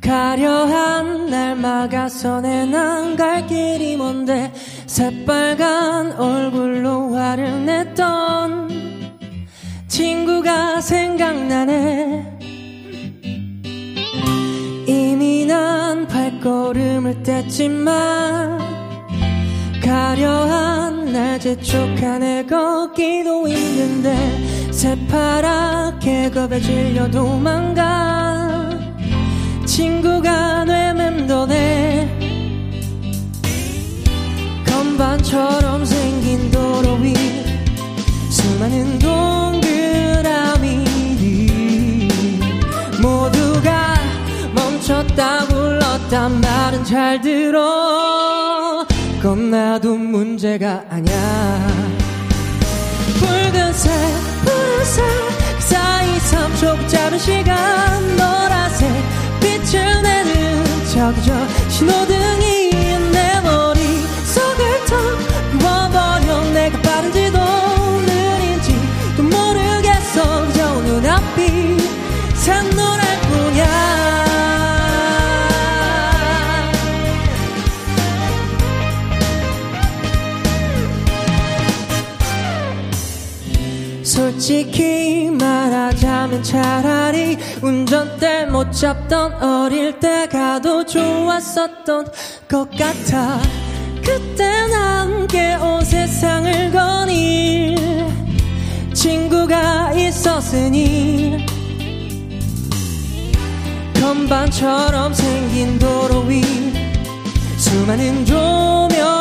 [0.00, 4.52] 가려한 날 막아서 내난갈 길이 뭔데
[4.86, 8.68] 새빨간 얼굴로 화를 냈던
[9.88, 12.38] 친구가 생각나네.
[14.86, 18.60] 이미 난 발걸음을 뗐지만
[19.84, 28.70] 가려한 날 재촉한 내 걷기도 힘든데 새파랗게 겁에 질려 도망가.
[29.66, 32.18] 친구가 뇌 맴도네.
[34.64, 37.12] 건반처럼 생긴 도로 위.
[38.30, 40.84] 수많은 동그라미.
[43.02, 43.94] 모두가
[44.54, 48.86] 멈췄다 불렀단 말은 잘 들어.
[49.20, 51.97] 그건 나도 문제가 아냐
[53.28, 53.92] 붉은색
[54.44, 58.16] 푸른색 그 사이 3초 짧은 시간.
[58.16, 58.88] 노란색
[59.40, 62.70] 빛을 내는 저기 저 신호등이
[63.12, 65.37] 내 머릿속을 턱
[84.48, 92.06] 솔직히 말하자면 차라리 운전대 못 잡던 어릴 때가 더 좋았었던
[92.48, 93.38] 것 같아.
[94.02, 97.76] 그땐 함께 온 세상을 거닐
[98.94, 101.44] 친구가 있었으니
[103.96, 106.42] 선반처럼 생긴 도로 위
[107.58, 109.17] 수많은 조명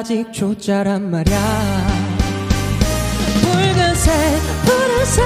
[0.00, 1.36] 아직 초짜란 말야.
[3.42, 4.14] 붉은색
[4.64, 5.24] 푸른색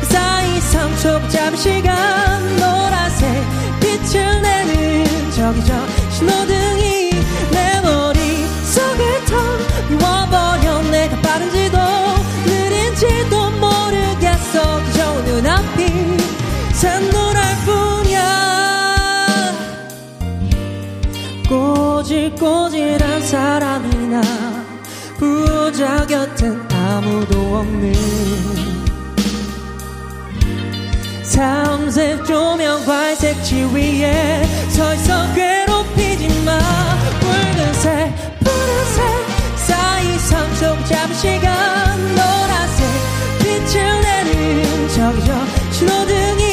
[0.00, 3.26] 그 사이 3초 잡은 시간 노란색
[3.80, 5.72] 빛을 내는 저기 저
[6.10, 7.10] 신호등이
[7.50, 9.38] 내 머릿속을 텅
[9.88, 10.82] 비워버려.
[10.90, 11.78] 내가 빠른지도
[12.44, 14.84] 느린지도 모르겠어.
[14.84, 16.18] 그저 눈앞이
[16.74, 18.20] 샛노랄 뿐이야.
[21.48, 23.89] 꼬질꼬질한 사람이
[25.80, 27.94] 나 부자 곁엔 아무도 없는
[31.22, 36.58] 삼색 조명 발색 지 위에 서 있어 괴롭히지 마.
[37.20, 39.04] 붉은색 푸른색
[39.56, 42.86] 사이 3초 잡은 시간 노란색
[43.38, 46.49] 빛을 내는 저기 저 신호등이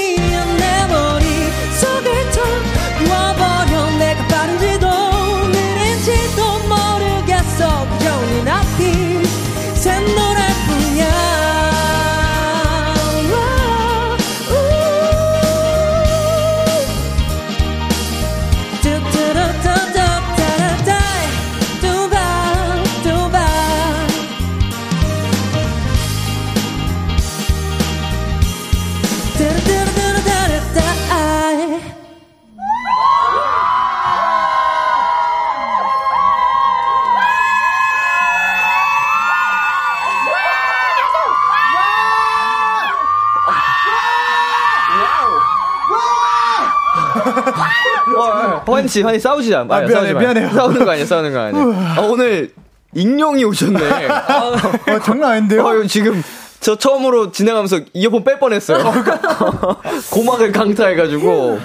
[48.78, 49.78] 환희 씨, 환희 싸우지 마.
[49.78, 50.49] 아, 미안해, 미안해요.
[50.51, 51.95] 싸우는 거 아니야, 싸우는 거 아니야.
[51.97, 52.51] 아, 오늘
[52.95, 53.80] 익룡이 오셨네.
[54.07, 55.63] 어, 장난 아닌데요?
[55.65, 56.23] 어, 지금
[56.68, 58.84] 저 처음으로 진행하면서 이어폰 뺄 뻔했어요.
[60.11, 61.59] 고막을 강타해가지고.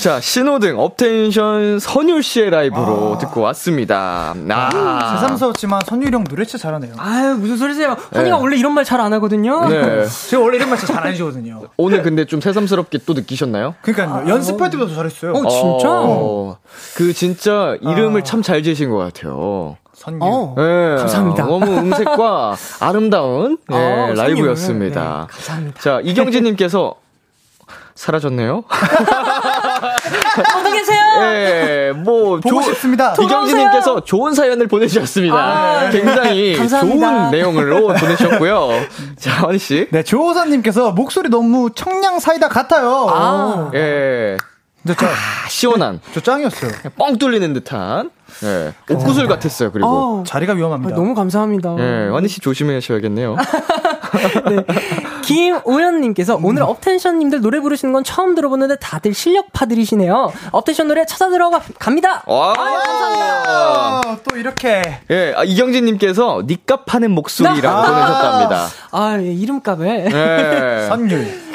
[0.00, 4.34] 자, 신호등 업텐션 선율 씨의 라이브로 듣고 왔습니다.
[4.48, 5.18] 아.
[5.20, 6.94] 새삼스럽지만 선율이 형 노래 진짜 잘하네요.
[6.96, 7.94] 아유 무슨 소리세요?
[8.14, 8.42] 환희가 네.
[8.42, 9.68] 원래 이런 말 잘 안 하거든요.
[9.68, 10.06] 네.
[10.30, 11.64] 제가 원래 이런 말 진짜 잘 안 해주거든요.
[11.76, 13.74] 오늘 근데 좀 새삼스럽게 또 느끼셨나요?
[13.82, 14.30] 그러니까요.
[14.30, 15.32] 연습할 때보다 더 잘했어요.
[15.32, 15.88] 어, 진짜?
[15.90, 16.56] 어,
[16.96, 19.76] 그 진짜 이름을 참 잘 지으신 것 같아요.
[19.98, 20.20] 선율.
[20.22, 20.54] 어.
[20.56, 21.44] 네, 감사합니다.
[21.44, 25.26] 너무 음색과 아름다운 네, 어, 라이브였습니다.
[25.28, 25.80] 네, 감사합니다.
[25.80, 26.94] 자, 이경진님께서
[27.96, 28.62] 사라졌네요?
[30.56, 31.00] 어디 계세요?
[31.34, 33.12] 예, 뭐, 보고 조- 싶습니다.
[33.20, 35.34] 이경진님께서 좋은 사연을 보내주셨습니다.
[35.36, 37.08] 아, 굉장히 감사합니다.
[37.10, 38.68] 좋은 내용으로 보내주셨고요.
[39.18, 39.88] 자, 환희씨.
[39.90, 43.08] 네, 조호선님께서 목소리 너무 청량 사이다 같아요.
[43.10, 43.70] 아.
[43.74, 44.36] 예,
[44.82, 46.70] 근데 저, 아, 시원한, 저 짱이었어요.
[46.96, 48.10] 뻥 뚫리는 듯한,
[48.44, 49.88] 예, 옥구슬 같았어요, 그리고.
[49.88, 50.94] 어, 자리가 아, 위험합니다.
[50.94, 51.76] 너무 감사합니다.
[51.78, 53.36] 예, 환희씨 조심하셔야겠네요.
[55.22, 60.32] 김오연님께서 오늘 업텐션님들 노래 부르시는 건 처음 들어보는데 다들 실력파들이시네요.
[60.52, 62.22] 업텐션 노래 찾아 들어가 갑니다.
[62.26, 64.82] 와, 아, 또 이렇게.
[65.10, 67.86] 예, 아, 이경진님께서 니값 하는 목소리라고 아.
[67.86, 68.66] 보내셨답니다.
[68.92, 70.06] 아, 예, 이름값에.
[70.12, 70.86] 예.
[70.88, 71.48] 선율.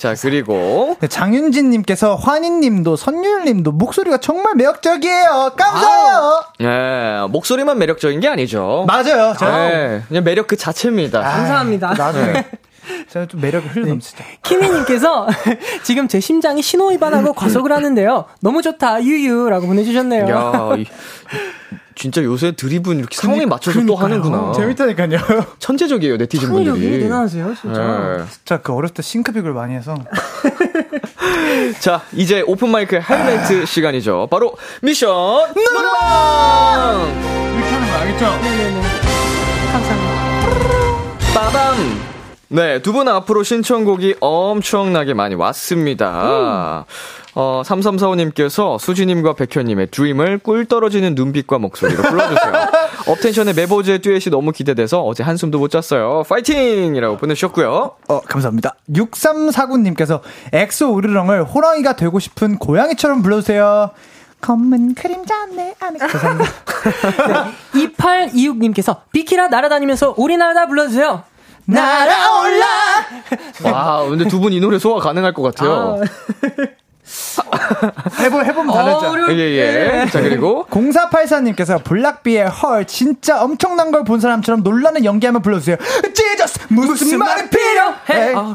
[0.00, 5.52] 자, 그리고, 네, 장윤진님께서 환희님도 선율님도 목소리가 정말 매력적이에요.
[5.54, 6.44] 감사해요.
[6.62, 8.86] 예, 목소리만 매력적인 게 아니죠.
[8.88, 9.34] 맞아요.
[9.42, 11.20] 예, 그냥 매력 그 자체입니다.
[11.20, 11.92] 감사합니다.
[11.92, 12.46] 나중에
[13.10, 14.24] 제가 좀 매력을 흘러넘치죠.
[14.42, 15.26] 키미님께서
[15.84, 18.24] 지금 제 심장이 신호위반하고 과속을 하는데요.
[18.40, 20.28] 너무 좋다, 유유라고 보내주셨네요.
[20.30, 20.86] 야, 이-
[22.00, 24.52] 진짜 요새 드립은 이렇게 상황에 맞춰서 또 하는구나.
[24.54, 25.18] 재밌다니까요.
[25.60, 26.98] 천재적이에요, 네티즌 분들이.
[26.98, 28.20] 대단하세요, 진짜.
[28.20, 28.24] 예.
[28.30, 29.94] 진짜 그 어렸을 때 싱크빅을 많이 해서.
[31.80, 34.28] 자, 이제 오픈마이크의 하이라이트 시간이죠.
[34.30, 35.10] 바로 미션
[35.54, 37.06] 노래방!
[37.54, 38.24] 이렇게 하는 거 알겠죠?
[38.44, 38.80] 네네네.
[39.72, 41.34] 감사합니다.
[41.34, 42.09] 빠밤!
[42.52, 46.84] 네, 두 분 앞으로 신청곡이 엄청나게 많이 왔습니다.
[47.36, 52.52] 어, 3345님께서 수지님과 백현님의 드림을 꿀 떨어지는 눈빛과 목소리로 불러주세요.
[53.06, 56.24] 업텐션의 메보즈의 듀엣이 너무 기대돼서 어제 한숨도 못 잤어요.
[56.28, 56.96] 파이팅!
[56.96, 57.92] 이라고 보내주셨고요.
[58.08, 58.74] 어, 감사합니다.
[58.92, 60.20] 6349님께서
[60.52, 63.90] 엑소 으르렁을 호랑이가 되고 싶은 고양이처럼 불러주세요.
[64.40, 65.98] 검은 그림자 내 안에.
[66.02, 66.50] 감사합니다.
[67.74, 71.22] 2826님께서 비키라 날아다니면서 우리나라 불러주세요.
[71.66, 72.66] 날아올라!
[73.64, 76.00] 와, 근데 두 분 이 노래 소화 가능할 것 같아요.
[78.20, 79.32] 해보, 해보면 다르죠.
[79.32, 79.36] 예,
[80.02, 80.06] 예.
[80.10, 85.76] 자, 그리고 0484님께서 블락비의 헐 진짜 엄청난 걸 본 사람처럼 놀라는 연기하면 불러주세요.
[86.14, 88.34] 지저스 무슨 말이 필요해?
[88.34, 88.54] 아,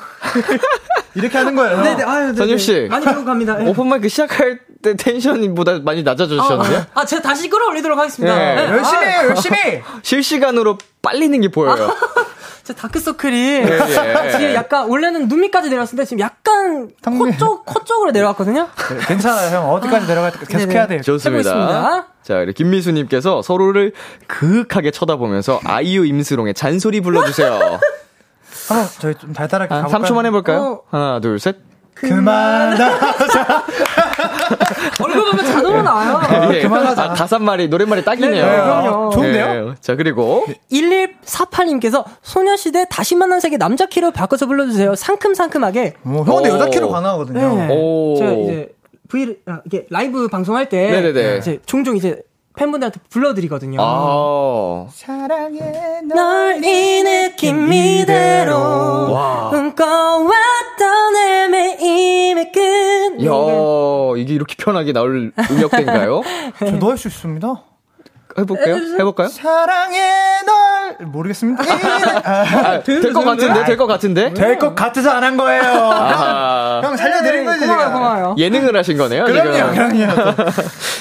[1.15, 1.81] 이렇게 하는 거예요.
[1.81, 2.37] 네네, 아유, 네네.
[2.37, 2.87] 선율 씨.
[2.89, 3.57] 많이 배우고 갑니다.
[3.61, 3.67] 예.
[3.67, 6.79] 오픈마이크 시작할 때 텐션보다 많이 낮아지셨는데요?
[6.93, 8.35] 아, 아, 제가 다시 끌어올리도록 하겠습니다.
[8.37, 8.55] 네.
[8.55, 8.69] 네.
[8.71, 9.57] 열심히 아, 해요, 열심히!
[10.03, 11.89] 실시간으로 빨리는 게 보여요.
[12.65, 13.79] 제 다크서클이 예.
[14.31, 16.89] 지금 약간 원래는 눈 밑까지 내려왔는데 지금 약간.
[17.03, 18.67] 코 쪽, 코 쪽으로 내려왔거든요.
[18.89, 19.69] 네, 괜찮아요, 형.
[19.71, 20.73] 어디까지 내려갈까 계속 네네.
[20.73, 21.01] 해야 돼요.
[21.01, 22.07] 좋습니다.
[22.23, 23.93] 자, 우리 김미수님께서 서로를
[24.25, 27.79] 그윽하게 쳐다보면서 아이유 임수롱의 잔소리 불러주세요.
[28.67, 30.11] 한번 저희 좀 달달하게 한 가볼까요?
[30.11, 30.59] 3초만 해볼까요?
[30.59, 30.81] 어.
[30.89, 31.57] 하나, 둘, 셋.
[31.93, 32.99] 그만하자.
[35.03, 36.19] 얼굴 보면 자동으로 나와요.
[36.21, 36.61] 아, 예.
[36.61, 37.03] 그만하자.
[37.03, 38.45] 아, 가사말이, 노랫말이 딱이네요.
[38.45, 39.09] 네, 그럼요.
[39.11, 39.69] 좋은데요?
[39.69, 39.75] 예.
[39.81, 44.95] 자, 그리고 1148님께서 소녀시대 다시 만난 세계 남자 키로 바꿔서 불러주세요.
[44.95, 45.95] 상큼상큼하게.
[46.03, 46.53] 뭐, 형은 근데 오.
[46.55, 47.55] 여자 키로 가능하거든요.
[47.55, 47.67] 네.
[47.71, 48.15] 오.
[48.17, 48.69] 제가 이제
[49.09, 51.37] V 아, 이게 라이브 방송할 때 네네네.
[51.37, 52.21] 이제 종종 이제
[52.57, 53.77] 팬분들한테 불러드리거든요.
[53.81, 54.87] 아.
[54.93, 55.59] 사랑해,
[56.05, 58.55] 널 이 느낌 이대로
[59.11, 59.49] 와.
[59.49, 62.61] 꿈꿔왔던 헤매임의 끝.
[63.23, 66.21] 야, 이게 이렇게 편하게 나올 음역대인가요?
[66.59, 67.47] 저도 할 수 있습니다.
[68.37, 68.75] 해볼까요?
[68.99, 69.27] 해볼까요?
[69.29, 70.01] 사랑해,
[70.45, 71.07] 널.
[71.07, 71.63] 모르겠습니다.
[72.25, 74.33] 아, 될것 같은데, 될 것 같은데?
[74.33, 75.61] 될 것 같아서 안 한 거예요.
[75.63, 77.93] 아, 형 살려드린 거지, 고마워요.
[77.93, 78.35] 고마워요.
[78.37, 79.73] 예능을 하신 거네요, 그럼요, 지금.
[79.73, 80.35] 그럼요.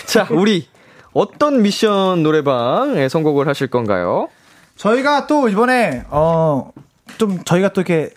[0.06, 0.68] 자, 우리
[1.12, 4.28] 어떤 미션 노래방에 선곡을 하실 건가요?
[4.76, 6.70] 저희가 또 이번에, 어,
[7.18, 8.10] 좀 저희가 또 이렇게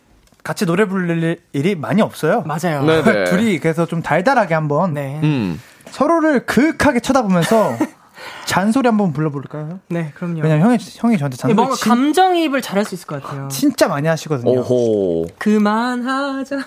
[0.48, 2.42] 같이 노래 부를 일이 많이 없어요.
[2.46, 2.82] 맞아요.
[2.86, 3.26] 네네.
[3.30, 5.20] 둘이 그래서 좀 달달하게 한번 네.
[5.22, 5.62] 음.
[5.92, 7.76] 서로를 그윽하게 쳐다보면서
[8.46, 9.82] 잔소리 한번 불러볼까요?
[9.90, 10.40] 네, 그럼요.
[10.42, 13.48] 왜냐면 형이, 형이 저한테 예, 잔소리 뭔가 진, 감정이입을 잘할 수 있을 것 같아요.
[13.52, 14.50] 진짜 많이 하시거든요.
[14.50, 15.28] 오호.
[15.38, 16.60] 그만하자.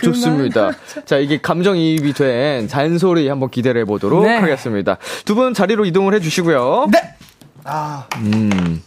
[0.00, 0.70] 좋습니다.
[1.04, 4.36] 자, 이게 감정이입이 된 잔소리 한번 기대를 해보도록 네.
[4.36, 4.96] 하겠습니다.
[5.26, 6.88] 두 분 자리로 이동을 해주시고요.
[6.90, 7.14] 네!
[7.64, 8.82] 아, 음.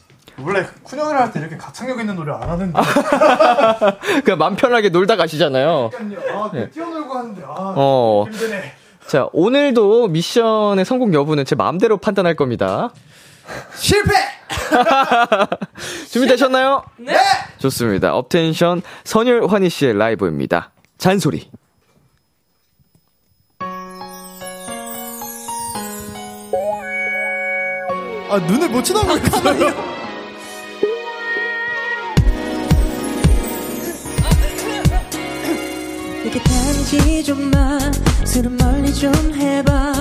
[0.45, 2.73] 원래 쿤형이랑 할때 이렇게 가창력 있는 노래 안 하는데.
[4.23, 5.89] 그냥 맘 편하게 놀다 가시잖아요.
[6.33, 8.25] 아, 뛰어놀고 하는데, 아, 어.
[8.29, 8.73] 힘드네.
[9.07, 12.91] 자, 오늘도 미션의 성공 여부는 제 마음대로 판단할 겁니다.
[13.75, 14.11] 실패!
[16.11, 16.83] 준비되셨나요?
[16.97, 17.17] 네!
[17.57, 18.13] 좋습니다.
[18.15, 20.71] 업텐션 선율 환희 씨의 라이브입니다.
[20.97, 21.49] 잔소리.
[28.31, 29.98] 아, 눈을 못 쳐다보고 있어요.
[36.23, 37.79] 이렇게 다니지 좀마.
[38.25, 39.93] 술은 멀리 좀 해봐.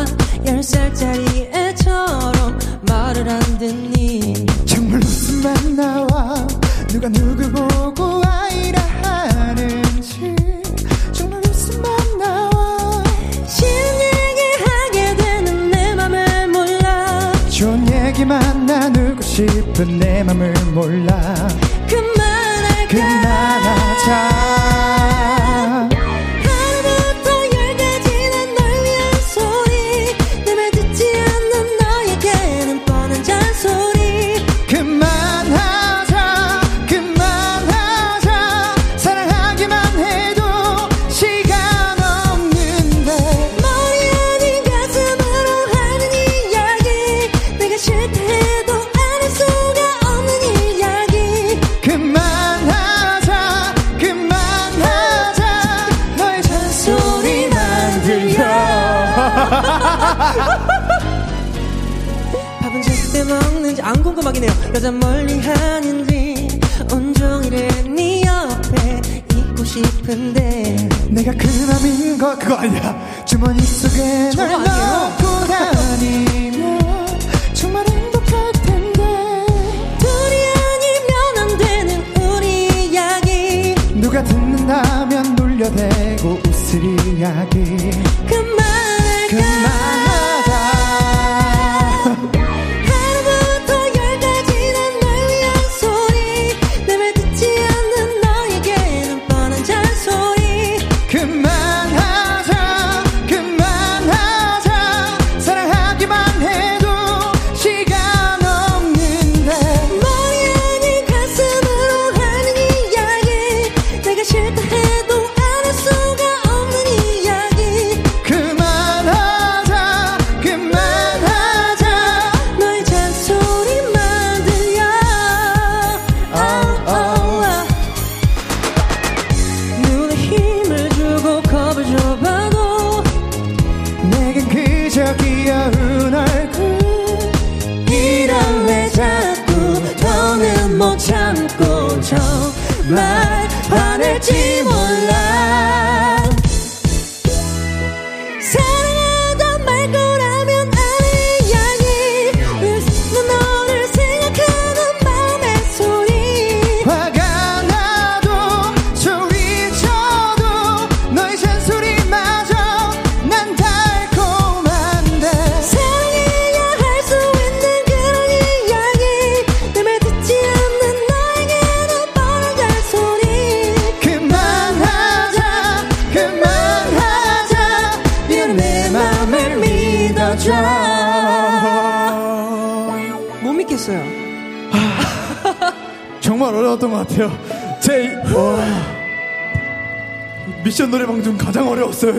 [0.46, 4.46] 열 살짜리 애처럼 말을 안 듣니?
[4.66, 6.46] 정말 무슨 말 나와.
[6.88, 10.34] 누가 누구 보고 아이라 하는지.
[11.12, 13.02] 정말 무슨 말 나와.
[13.46, 17.32] 싫은 얘기 하게 되는 내 맘을 몰라.
[17.48, 21.34] 좋은 얘기만 나누고 싶은 내 맘을 몰라.
[21.88, 24.48] 그만할까 그만하자
[64.43, 64.53] 해요.
[64.74, 66.61] 여자 멀리 하는지
[66.93, 69.01] 온종일을 네 옆에
[69.32, 70.89] 있고 싶은데.
[71.11, 74.03] 내가 그 맘인 거 그거 아니야 주머니 속에
[74.36, 74.59] 아니에요?
[74.59, 75.88] 넣고 다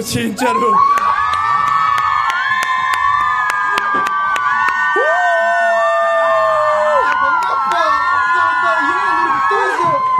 [0.09, 0.59] 진짜로.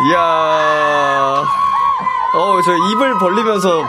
[0.07, 1.43] 이야.
[2.35, 3.83] 어, 저 입을 벌리면서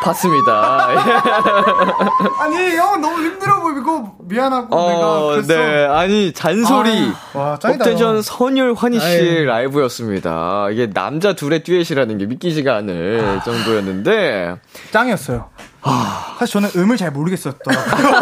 [0.00, 0.65] 봤습니다.
[2.40, 5.54] 아니 형 너무 힘들어 보이고 미안하고 어, 내가 그랬어.
[5.54, 5.86] 네.
[5.86, 7.12] 아니, 잔소리.
[7.34, 7.58] 아, 와.
[7.62, 9.44] 업텐션 선율 환희 씨의 아이.
[9.44, 10.68] 라이브였습니다.
[10.72, 12.76] 이게 남자 둘의 듀엣이라는 게 믿기지가 아.
[12.78, 14.56] 않을 정도였는데.
[14.92, 15.48] 짱이었어요.
[16.38, 18.16] 사실 저는 음을 잘 모르겠었더라고요.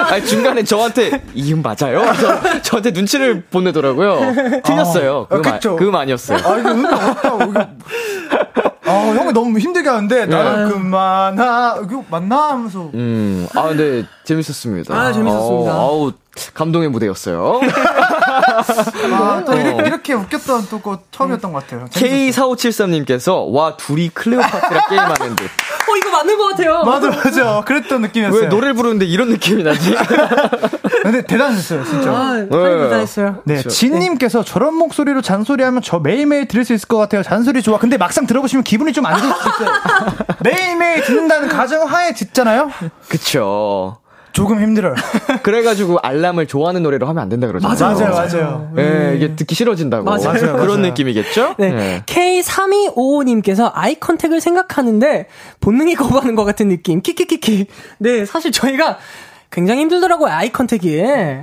[0.10, 2.00] 아니, 중간에 저한테 이음 맞아요?
[2.00, 4.62] 그래서 저한테 눈치를 보내더라고요.
[4.64, 5.26] 틀렸어요.
[5.28, 5.76] 아, 그음, 아, 그쵸.
[5.76, 6.38] 그음 아니었어요.
[6.38, 7.66] 아 이거 음이 없다고 이거.
[8.90, 14.94] 아 형이 너무 힘들게 하는데 나는 그만하 이거 맞나 하면서 음, 아, 근데 재밌었습니다.
[14.94, 15.74] 아, 재밌었습니다.
[15.76, 16.12] 어, 아우,
[16.54, 17.60] 감동의 무대였어요.
[19.12, 21.86] 아, 또 이렇게, 이렇게 웃겼던 또 거 처음이었던 것 같아요.
[21.90, 25.44] K4573님께서, 와, 둘이 클레오파트라 게임하는 듯.
[25.44, 26.82] 어, 이거 맞는 것 같아요.
[26.84, 28.42] 맞아 맞아 그랬던 느낌이었어요.
[28.42, 29.94] 왜 노래를 부르는데 이런 느낌이 나지?
[31.02, 32.10] 근데 대단했어요 진짜.
[32.12, 32.48] 아, 네.
[32.48, 33.42] 대단했어요.
[33.44, 37.22] 네, 진님께서 저런 목소리로 잔소리하면 저 매일매일 들을 수 있을 것 같아요.
[37.22, 37.78] 잔소리 좋아.
[37.78, 39.70] 근데 막상 들어보시면 기분이 좀 안 좋을 수도 있어요.
[40.44, 42.70] 매일매일 듣는다는 가정 하에 듣잖아요?
[43.08, 43.96] 그쵸.
[44.32, 44.94] 조금 힘들어요.
[45.42, 47.96] 그래가지고 알람을 좋아하는 노래로 하면 안 된다 그러잖아요.
[47.98, 48.72] 맞아요, 맞아요.
[48.78, 50.04] 예, 이게 듣기 싫어진다고.
[50.04, 50.56] 맞아요, 맞아요.
[50.56, 51.56] 그런 느낌이겠죠?
[51.58, 51.66] 네.
[51.74, 52.02] 예.
[52.06, 55.26] K3255님께서 아이 컨택을 생각하는데
[55.60, 57.00] 본능이 거부하는 것 같은 느낌.
[57.02, 57.66] 키키키키.
[57.98, 58.98] 네, 사실 저희가
[59.50, 60.96] 굉장히 힘들더라고요, 아이 컨택이.
[60.98, 61.42] 예.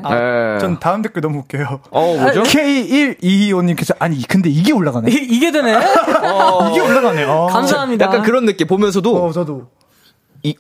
[0.61, 1.81] 전 다음 댓글 너무 웃겨요.
[1.91, 2.43] 어, 뭐죠?
[2.43, 5.11] K1225님께서 아니 근데 이게 올라가네.
[5.11, 5.73] 이- 이게 되네?
[6.71, 7.23] 이게 올라가네.
[7.25, 7.47] 어.
[7.47, 8.05] 감사합니다.
[8.05, 9.67] 약간 그런 느낌 보면서도, 어, 저도.
[10.43, 10.55] 이,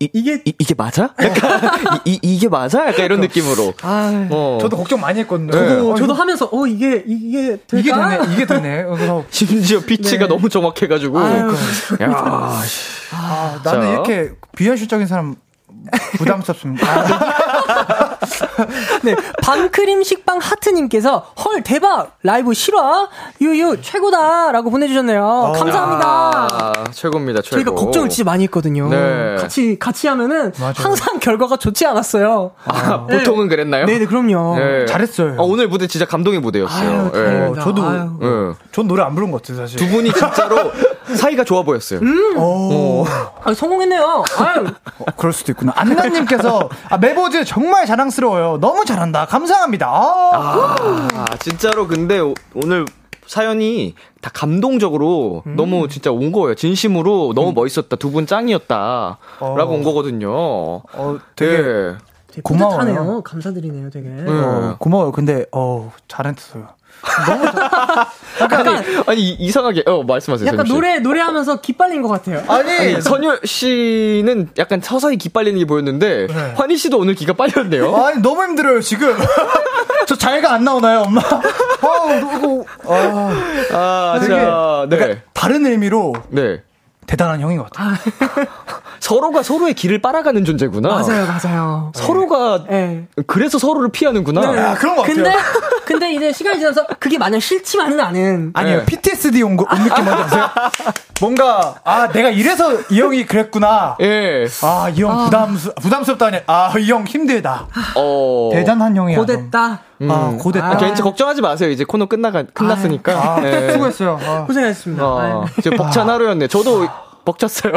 [0.00, 1.14] 이, 이게, 이, 이게 맞아?
[1.22, 1.70] 약간,
[2.04, 2.88] 이, 이, 이게 맞아?
[2.88, 3.72] 약간 이런 느낌으로.
[3.82, 4.58] 아, 어.
[4.60, 5.52] 저도 걱정 많이 했거든요.
[5.52, 7.78] 저도, 어, 저도 이거- 하면서, 어, 이게, 이게 될까?
[7.78, 8.32] 이게 되네.
[8.34, 8.82] 이게 되네.
[8.84, 11.18] 그래서 심지어 피치가 너무 정확해가지고.
[11.20, 11.54] 아유,
[12.00, 13.14] 야, 씨.
[13.14, 13.88] 아, 나는 자.
[13.92, 15.36] 이렇게 비현실적인 사람
[16.18, 16.86] 부담스럽습니다.
[16.86, 18.18] 아,
[19.02, 23.08] 네, 밤크림 식빵 하트님께서 헐 대박 라이브 실화
[23.40, 25.52] 유유 최고다라고 보내주셨네요.
[25.56, 26.08] 감사합니다.
[26.08, 27.56] 아, 최고입니다, 최고.
[27.56, 28.88] 저희가 걱정을 진짜 많이 했거든요.
[28.88, 29.36] 네.
[29.38, 32.52] 같이 같이 하면은 항상 결과가 좋지 않았어요.
[32.64, 33.86] 아, 보통은 그랬나요?
[33.86, 34.56] 네, 네 그럼요.
[34.58, 34.86] 네.
[34.86, 35.34] 잘했어요.
[35.38, 37.10] 아, 오늘 무대 진짜 감동의 무대였어요.
[37.14, 37.52] 아유.
[37.52, 38.10] 어, 저도 아유.
[38.22, 38.54] 예.
[38.72, 39.78] 전 노래 안 부른 것 같아요, 사실.
[39.78, 40.56] 두 분이 진짜로
[41.16, 42.00] 사이가 좋아 보였어요.
[42.36, 43.04] 오.
[43.44, 44.24] 아, 성공했네요.
[44.38, 44.66] 아유.
[44.98, 45.72] 어, 그럴 수도 있구나.
[45.76, 48.58] 안나님께서 아, 메보즈 정말 자랑스러워요.
[48.60, 49.26] 너무 잘한다.
[49.26, 49.86] 감사합니다.
[49.88, 50.76] 아,
[51.14, 52.84] 아, 진짜로 근데 오, 늘
[53.26, 55.56] 사연이 다 감동적으로 음.
[55.56, 56.54] 너무 진짜 온 거예요.
[56.54, 57.96] 진심으로 너무 멋있었다.
[57.96, 59.18] 두 분 짱이었다.
[59.40, 60.30] 라고 온 거거든요.
[60.32, 61.94] 어, 되게 예.
[62.28, 62.78] 되게 고마워요.
[62.78, 63.22] 뿌듯하네요.
[63.22, 64.08] 감사드리네요, 되게.
[64.28, 65.12] 어, 고마워요.
[65.12, 66.68] 근데 어 잘했어요.
[68.40, 70.48] 약간 아니, 이- 이상하게, 어, 말씀하세요.
[70.48, 70.66] 약간.
[70.66, 72.42] 노래 노래하면서 기빨린 것 같아요.
[72.48, 76.52] 아니, 아니, 선율 씨는 약간 서서히 기 빨리는 게 보였는데, 네.
[76.56, 77.94] 환희 씨도 오늘 기가 빨렸네요.
[78.04, 79.16] 아니 너무 힘들어요 지금.
[80.06, 81.20] 저 잘가 안 나오나요, 엄마?
[81.22, 83.30] 아, 이거 아,
[83.72, 85.22] 아, 되게 자, 네.
[85.32, 86.62] 다른 의미로 네.
[87.06, 87.94] 대단한 형인 것 같아요.
[89.00, 90.88] 서로가 서로의 길을 빨아가는 존재구나.
[90.88, 91.92] 맞아요, 맞아요.
[91.94, 93.06] 서로가 네.
[93.26, 94.40] 그래서 서로를 피하는구나.
[94.52, 94.58] 네.
[94.60, 95.16] 아, 그런 것 같아요.
[95.16, 95.36] 근데
[95.84, 98.50] 근데 이제 시간이 지나서 그게 마냥 싫지만은 않은.
[98.54, 98.84] 아니요, 네.
[98.86, 100.48] PTSD 온, 거, 온 느낌 뭔지 아세요?
[101.20, 103.96] 뭔가, 아, 내가 이래서 이 형이 그랬구나.
[104.00, 104.46] 예.
[104.62, 106.26] 아, 이 형 부담스, 부담스럽다.
[106.26, 107.66] 아니 아, 이 형 힘들다.
[107.96, 108.50] 어.
[108.52, 109.18] 대단한 형이야.
[109.18, 109.80] 고됐다.
[110.10, 110.66] 아, 고됐다.
[110.72, 111.70] 아, 괜히 걱정하지 마세요.
[111.70, 113.12] 이제 코너 끝나가 끝났으니까.
[113.12, 113.72] 아, 네.
[113.72, 114.18] 수고했어요.
[114.22, 114.44] 아.
[114.46, 115.06] 고생하셨습니다.
[115.06, 115.44] 어, 아유.
[115.62, 116.48] 지금 벅찬 하루였네.
[116.48, 116.88] 저도
[117.24, 117.74] 벅찼어요.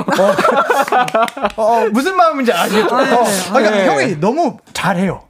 [1.58, 2.96] 어, 어, 무슨 마음인지 아시겠죠?
[2.96, 3.88] 어, 아, 그러니까 네.
[3.88, 5.22] 형이 너무 잘해요.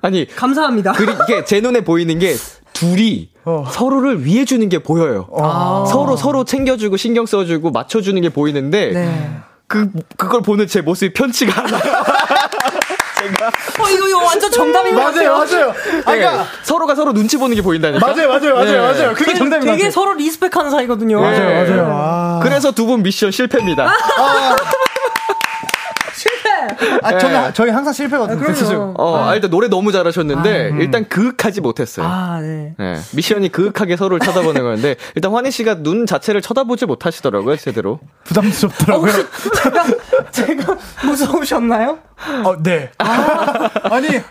[0.00, 0.92] 아니, 감사합니다.
[0.92, 2.34] 그, 이게 제 눈에 보이는 게
[2.72, 3.64] 둘이 어.
[3.70, 5.28] 서로를 위해 주는 게 보여요.
[5.38, 5.84] 아.
[5.88, 9.36] 서로 서로 챙겨주고 신경 써주고 맞춰주는 게 보이는데 네.
[9.66, 11.82] 그 그걸 보는 제 모습이 편치가 않아요.
[13.78, 15.32] 어 이거 이거 완전 정답인 것 같아요.
[15.32, 15.74] 맞아요, 맞아요.
[16.00, 16.44] 아, 그러니까, 네.
[16.62, 18.04] 서로가 서로 눈치 보는 게 보인다니까.
[18.06, 18.78] 맞아요, 맞아요, 맞아요, 네.
[18.78, 19.14] 맞아요.
[19.14, 19.90] 그게 것 되게.
[19.90, 21.20] 서로 리스펙하는 사이거든요.
[21.20, 21.30] 네.
[21.30, 21.88] 맞아요, 맞아요.
[21.92, 23.84] 아, 그래서 두 분 미션 실패입니다.
[24.18, 24.56] 실패.
[27.02, 28.38] 아, 저는, 저희 항상 실패거든요.
[28.38, 28.54] 그럼요.
[28.54, 32.06] 그래서 어, 아, 일단 노래 너무 잘하셨는데 일단 그윽하지 못했어요.
[32.06, 32.74] 아 네.
[32.78, 38.00] 네, 미션이 그윽하게 서로를 쳐다보는 건데 일단 환희 씨가 눈 자체를 쳐다보지 못하시더라고요 제대로.
[38.24, 39.12] 부담스럽더라고요.
[39.62, 39.84] 제가
[40.30, 41.98] 제가 무서우셨나요?
[42.44, 42.90] 어, 네.
[42.98, 44.22] 아니, 아이고.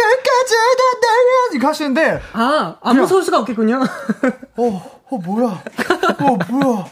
[0.00, 3.82] 여기까지 다 날려 이거 하시는데, 아, 안 무서울 수가 없겠군요.
[4.56, 5.62] 어, 어, 뭐야.
[6.20, 6.84] 어, 뭐야.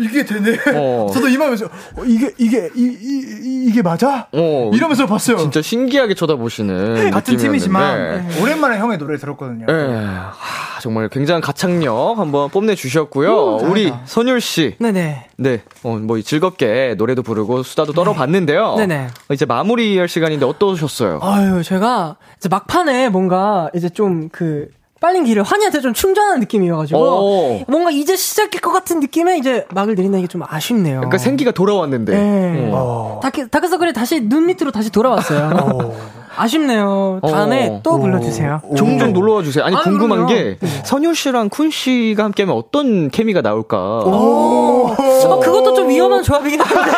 [0.00, 0.58] 이게 되네.
[0.74, 1.08] 어.
[1.14, 4.28] 저도 이마면서 어, 이게 이게 이, 이, 이 게 맞아?
[4.32, 5.36] 어, 이러면서 봤어요.
[5.38, 7.36] 진짜 신기하게 쳐다보시는 같은.
[7.36, 9.66] 팀이지만 오랜만에 형의 노래 들었거든요.
[9.68, 13.56] 예, 하, 정말 굉장한 가창력 한번 뽐내 주셨고요.
[13.68, 15.26] 우리 선율 씨, 네네.
[15.36, 18.76] 네, 어, 뭐 즐겁게 노래도 부르고 수다도 떨어 봤는데요.
[18.76, 19.08] 네네.
[19.28, 21.18] 어, 이제 마무리할 시간인데 어떠셨어요?
[21.22, 24.68] 아유, 제가 이제 막판에 뭔가 이제 좀 그
[25.00, 27.64] 빨린 길을 환희한테 좀 충전하는 느낌이어가지고 오.
[27.68, 30.96] 뭔가 이제 시작일 것 같은 느낌에 이제 막을 내린다는 게 좀 아쉽네요.
[31.00, 32.12] 그러니까 생기가 돌아왔는데.
[32.16, 32.70] 네.
[32.72, 33.20] 어.
[33.22, 35.94] 다크, 다크서클이 다시 눈 밑으로 다시 돌아왔어요.
[36.36, 37.20] 아쉽네요.
[37.26, 37.80] 다음에 어.
[37.82, 38.60] 또 불러주세요.
[38.76, 39.64] 종종 놀러와 주세요.
[39.64, 40.32] 아니 아, 궁금한 그럼요.
[40.32, 43.76] 게 선율 씨랑 쿤 씨가 함께하면 어떤 케미가 나올까?
[43.78, 44.96] 어,
[45.42, 46.90] 그것도 좀 위험한 조합이긴 한데.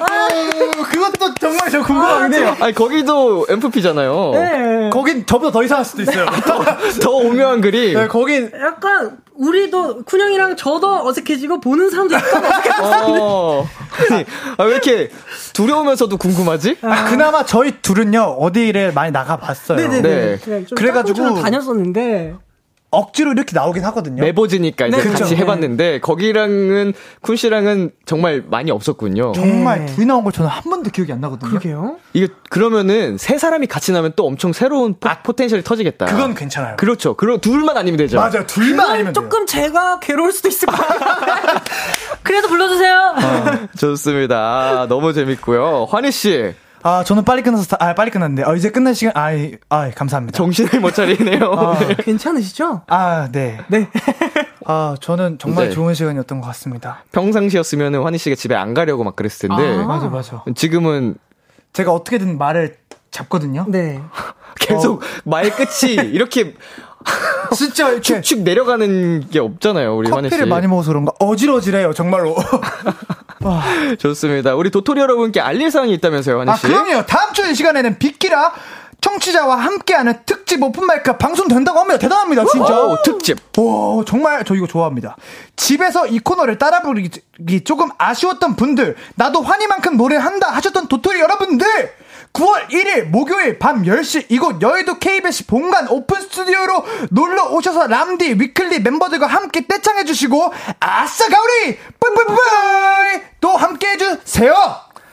[0.00, 2.56] 어, 그것도 정말 저 궁금하긴 해요.
[2.60, 4.30] 아니 거기도 MFP잖아요.
[4.34, 4.90] 네.
[4.90, 6.26] 거긴 저보다 더 이상할 수도 있어요.
[7.02, 7.94] 더 오묘한 그림.
[7.94, 13.16] 네, 거긴 약간 우리도 쿤형이랑 저도 어색해지고 보는 사람도 약간 어색해졌어요.
[13.22, 13.66] 어.
[14.10, 14.24] 아니,
[14.58, 15.10] 아, 왜 이렇게
[15.54, 16.76] 두려우면서도 궁금하지?
[16.82, 19.78] 아, 그나마 저희 둘은요 어디를 많이 나가봤어요.
[19.78, 20.02] 네네네.
[20.02, 20.38] 네.
[20.42, 22.34] 그냥 좀 그래가지고- 짝꿍처럼 다녔었는데.
[22.92, 24.20] 억지로 이렇게 나오긴 하거든요.
[24.20, 25.36] 매보지니까 이제 네, 같이 그쵸.
[25.36, 26.92] 해봤는데 거기랑은
[27.22, 29.30] 쿤 씨랑은 정말 많이 없었군요.
[29.30, 29.94] 정말 네.
[29.94, 31.50] 둘이 나온 거 저는 한 번도 기억이 안 나거든요.
[31.50, 31.98] 그러게요.
[32.14, 36.06] 이게 그러면은 세 사람이 같이 나면 또 엄청 새로운 포, 포텐셜이 터지겠다.
[36.06, 36.74] 아, 그건 괜찮아요.
[36.78, 37.14] 그렇죠.
[37.14, 38.16] 그럼 둘만 아니면 되죠.
[38.16, 38.44] 맞아요.
[38.48, 39.22] 둘만 아니면 돼요.
[39.22, 41.60] 조금 제가 괴로울 수도 있을 것 같아요.
[42.24, 43.14] 그래도 불러주세요.
[43.78, 44.36] 좋습니다.
[44.36, 45.86] 아, 너무 재밌고요.
[45.88, 49.56] 환희 씨 아 저는 빨리 끝나서 다- 아 빨리 끝났는데 어, 이제 끝날 시간 아이
[49.68, 50.36] 아 감사합니다.
[50.36, 51.52] 정신을 못 차리네요.
[51.52, 52.82] 아, 괜찮으시죠?
[52.86, 53.58] 아 네.
[53.68, 53.88] 네.
[54.66, 55.74] 아 저는 정말 네.
[55.74, 57.04] 좋은 시간이었던 것 같습니다.
[57.12, 59.86] 평상시였으면 환희 씨가 집에 안 가려고 막 그랬을 텐데 아.
[59.86, 60.42] 맞아 맞아.
[60.54, 61.16] 지금은
[61.72, 62.76] 제가 어떻게든 말을
[63.10, 63.66] 잡거든요.
[63.68, 64.00] 네.
[64.58, 66.54] 계속 말 끝이 이렇게
[67.56, 70.30] 진짜 이렇게 축축 내려가는 게 없잖아요, 우리 환희 씨.
[70.30, 72.36] 커피를 많이 먹어서 그런가 어지러지래요 정말로.
[73.42, 73.62] 와.
[73.98, 74.54] 좋습니다.
[74.54, 76.66] 우리 도토리 여러분께 알릴 사항이 있다면서요, 환희 아 씨.
[76.66, 77.06] 그럼요.
[77.06, 78.52] 다음 주 이 시간에는 빅키라
[79.00, 81.98] 청취자와 함께하는 특집 오픈마이크 방송 된다고 합니다.
[81.98, 82.82] 대단합니다, 진짜.
[82.84, 83.38] 오, 특집.
[83.58, 85.16] 오, 정말 저 이거 좋아합니다.
[85.56, 87.10] 집에서 이 코너를 따라 부르기
[87.64, 91.66] 조금 아쉬웠던 분들, 나도 환희만큼 노래한다 하셨던 도토리 여러분들!
[92.32, 98.80] 9월 1일 목요일 밤 10시 이곳 여의도 KBS 본관 오픈 스튜디오로 놀러 오셔서 람디 weekly
[98.80, 102.36] 멤버들과 함께 떼창해 주시고 아싸 가오리 뿌뿌뿌
[103.40, 104.54] 또 함께 해 주세요.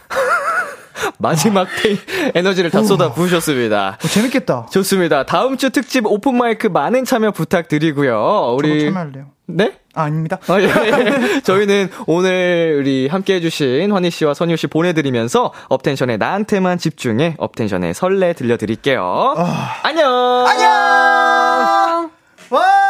[1.19, 1.97] 마지막 테이
[2.33, 3.97] 에너지를 다 쏟아 부으셨습니다.
[4.03, 4.67] 어, 재밌겠다.
[4.71, 5.25] 좋습니다.
[5.25, 8.55] 다음 주 특집 오픈 마이크 많은 참여 부탁드리고요.
[8.57, 9.25] 우리 참여할래요.
[9.49, 9.73] 네?
[9.93, 10.39] 아, 아닙니다.
[10.47, 11.41] 아, 예, 예.
[11.41, 18.33] 저희는 오늘 우리 함께 해주신 환희 씨와 선율 씨 보내드리면서 업텐션의 나한테만 집중해 업텐션의 설레
[18.33, 19.35] 들려드릴게요.
[19.83, 20.45] 안녕!
[20.47, 22.11] 안녕!
[22.49, 22.86] 와!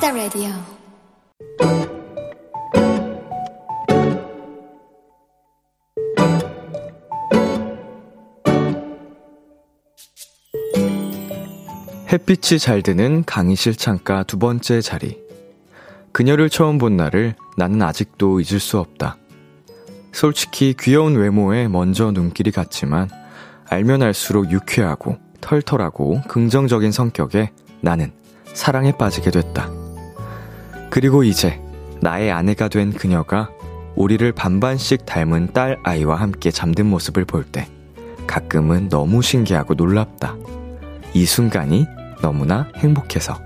[0.00, 0.48] 키스 더 라디오
[12.10, 15.18] 햇빛이 잘 드는 강의실 창가 두 번째 자리.
[16.12, 19.18] 그녀를 처음 본 날을 나는 아직도 잊을 수 없다.
[20.12, 23.08] 솔직히 귀여운 외모에 먼저 눈길이 갔지만
[23.68, 28.12] 알면 알수록 유쾌하고 털털하고 긍정적인 성격에 나는
[28.46, 29.79] 사랑에 빠지게 됐다.
[30.90, 31.60] 그리고 이제
[32.00, 33.50] 나의 아내가 된 그녀가
[33.96, 37.68] 우리를 반반씩 닮은 딸 아이와 함께 잠든 모습을 볼 때
[38.26, 40.36] 가끔은 너무 신기하고 놀랍다.
[41.14, 41.86] 이 순간이
[42.22, 43.36] 너무나 행복해서.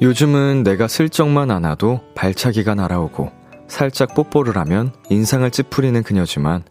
[0.00, 3.32] 요즘은 내가 슬쩍만 안아도 발차기가 날아오고
[3.66, 6.62] 살짝 뽀뽀를 하면 인상을 찌푸리는 그녀지만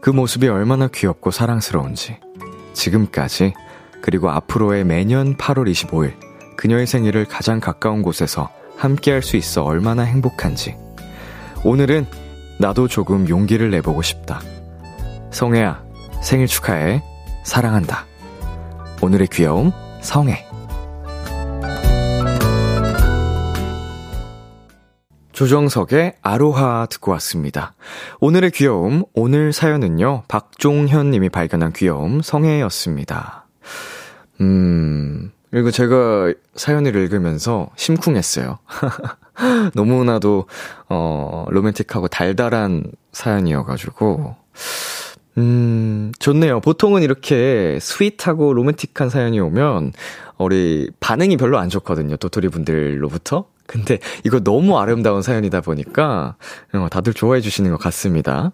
[0.00, 2.16] 그 모습이 얼마나 귀엽고 사랑스러운지
[2.72, 3.54] 지금까지
[4.02, 6.14] 그리고 앞으로의 매년 8월 25일
[6.56, 10.76] 그녀의 생일을 가장 가까운 곳에서 함께 할 수 있어 얼마나 행복한지
[11.64, 12.06] 오늘은
[12.58, 14.40] 나도 조금 용기를 내보고 싶다.
[15.30, 15.82] 성혜야,
[16.22, 17.02] 생일 축하해.
[17.44, 18.04] 사랑한다.
[19.00, 20.47] 오늘의 귀여움, 성혜.
[25.38, 27.72] 조정석의 아로하 듣고 왔습니다.
[28.18, 33.46] 오늘의 귀여움, 오늘 사연은요, 박종현 님이 발견한 귀여움, 성혜였습니다.
[34.40, 38.58] 음, 그리고 제가 사연을 읽으면서 심쿵했어요.
[39.76, 40.46] 너무나도,
[40.88, 44.34] 어, 로맨틱하고 달달한 사연이어가지고,
[45.36, 46.58] 음, 좋네요.
[46.62, 49.92] 보통은 이렇게 sweet하고 로맨틱한 사연이 오면,
[50.38, 52.16] 우리 반응이 별로 안 좋거든요.
[52.16, 53.46] 도토리 분들로부터.
[53.68, 56.36] 근데 이거 너무 아름다운 사연이다 보니까,
[56.72, 58.50] 어, 다들 좋아해 주시는 것 같습니다.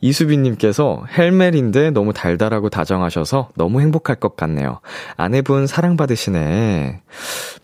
[0.00, 4.80] 이수빈님께서 헬멜인데 너무 달달하고 다정하셔서 너무 행복할 것 같네요.
[5.16, 7.02] 아내분 사랑받으시네.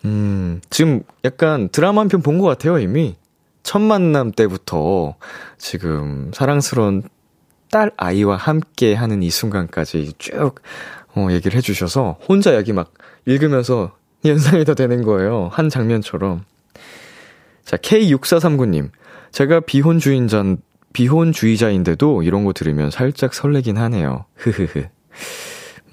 [0.05, 3.17] 음, 지금 약간 드라마 한 편 본 것 같아요, 이미.
[3.63, 5.17] 첫 만남 때부터
[5.59, 7.03] 지금 사랑스러운
[7.71, 10.61] 딸 아이와 함께 하는 이 순간까지 쭉,
[11.17, 12.93] 어, 얘기를 해주셔서 혼자 여기 막
[13.27, 13.93] 읽으면서
[14.27, 15.49] 연상이 더 되는 거예요.
[15.53, 16.45] 한 장면처럼.
[17.65, 18.91] 자, K6439님.
[19.33, 20.57] 제가 비혼주의자,
[20.93, 24.27] 비혼주의자인데도 이런 거 들으면 살짝 설레긴 하네요.
[24.37, 24.85] 흐흐흐.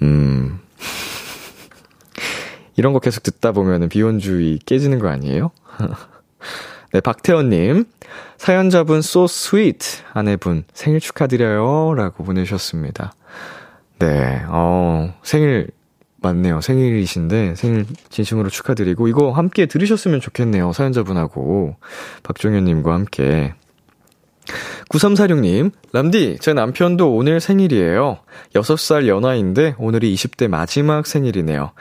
[0.02, 0.60] 음.
[2.76, 5.50] 이런 거 계속 듣다 보면은 비혼주의 깨지는 거 아니에요?
[6.92, 7.84] 네, 박태원님.
[8.36, 10.02] 사연자분 so sweet.
[10.12, 11.94] 아내분 생일 축하드려요.
[11.94, 13.12] 라고 보내셨습니다.
[13.98, 15.68] 네, 어, 생일
[16.22, 16.60] 맞네요.
[16.60, 20.72] 생일이신데 생일 진심으로 축하드리고 이거 함께 들으셨으면 좋겠네요.
[20.72, 21.76] 사연자분하고
[22.22, 23.54] 박종현님과 함께
[24.90, 28.18] 9346님, 람디, 제 남편도 오늘 생일이에요.
[28.54, 31.72] 6살 연하인데 오늘이 20대 마지막 생일이네요.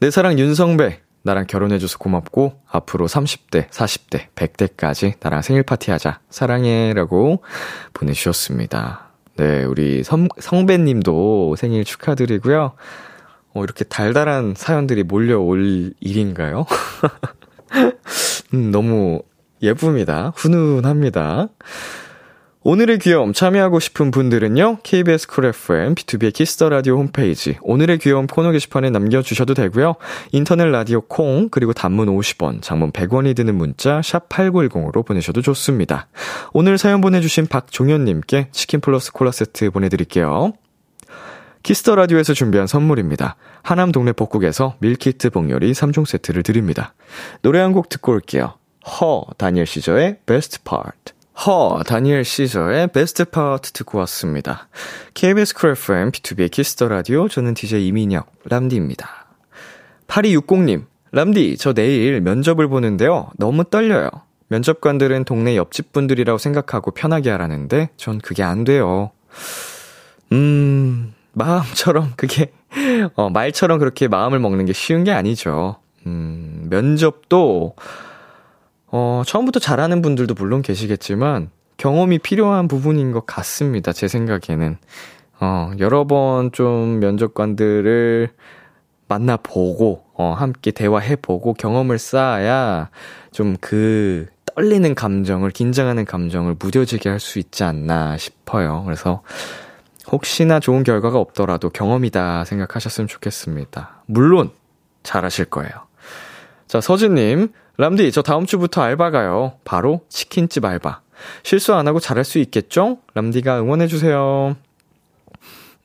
[0.00, 6.20] 내 사랑 윤성배, 나랑 결혼해줘서 고맙고, 앞으로 30대, 40대, 100대까지 나랑 생일 파티하자.
[6.30, 6.92] 사랑해.
[6.94, 7.42] 라고
[7.94, 9.10] 보내주셨습니다.
[9.36, 12.72] 네, 우리 성, 성배님도 생일 축하드리고요.
[13.52, 16.66] 어, 이렇게 달달한 사연들이 몰려올 일인가요?
[18.54, 19.22] 음, 너무
[19.62, 20.32] 예쁩니다.
[20.36, 21.48] 훈훈합니다.
[22.62, 28.52] 오늘의 귀여움 참여하고 싶은 분들은요, KBS 쿨 FM, B2B의 키스터 라디오 홈페이지, 오늘의 귀여움 코너
[28.52, 29.94] 게시판에 남겨주셔도 되고요
[30.32, 36.08] 인터넷 라디오 콩, 그리고 단문 50원, 장문 100원이 드는 문자, 샵 8910으로 보내셔도 좋습니다.
[36.52, 40.52] 오늘 사연 보내주신 박종현님께 치킨 플러스 콜라 세트 보내드릴게요.
[41.62, 43.36] Kiss the Radio에서 준비한 선물입니다.
[43.62, 46.94] 하남 동네 복국에서 밀키트 복요리 3종 세트를 드립니다.
[47.42, 48.54] 노래 한 곡 듣고 올게요.
[48.86, 51.12] H.E.R., Daniel Caesar의 Best Part.
[51.46, 54.68] H.E.R., Daniel Caesar의 Best Part 듣고 왔습니다.
[55.14, 59.26] KBS 쿨 FM, B2B의 키스터 라디오, 저는 DJ 이민혁, 람디입니다.
[60.08, 63.30] 8260님, 람디, 저 내일 면접을 보는데요.
[63.38, 64.08] 너무 떨려요.
[64.48, 69.10] 면접관들은 동네 옆집 분들이라고 생각하고 편하게 하라는데, 전 그게 안 돼요.
[70.32, 72.52] 음, 마음처럼 그게,
[73.16, 75.76] 어, 말처럼 그렇게 마음을 먹는 게 쉬운 게 아니죠.
[76.06, 77.74] 음, 면접도,
[78.88, 83.92] 어, 처음부터 잘하는 분들도 물론 계시겠지만, 경험이 필요한 부분인 것 같습니다.
[83.92, 84.76] 제 생각에는.
[85.40, 88.30] 어, 여러 번 좀 면접관들을
[89.08, 92.90] 만나보고, 어, 함께 대화해보고 경험을 쌓아야
[93.32, 98.82] 좀 그 떨리는 감정을, 긴장하는 감정을 무뎌지게 할 수 있지 않나 싶어요.
[98.84, 99.22] 그래서
[100.12, 104.02] 혹시나 좋은 결과가 없더라도 경험이다 생각하셨으면 좋겠습니다.
[104.06, 104.50] 물론,
[105.02, 105.70] 잘하실 거예요.
[106.66, 107.52] 자, 서진님.
[107.76, 109.54] 람디, 저 다음 주부터 알바 가요.
[109.64, 111.00] 바로 치킨집 알바.
[111.42, 112.98] 실수 안 하고 잘할 수 있겠죠?
[113.14, 114.56] 람디가 응원해주세요.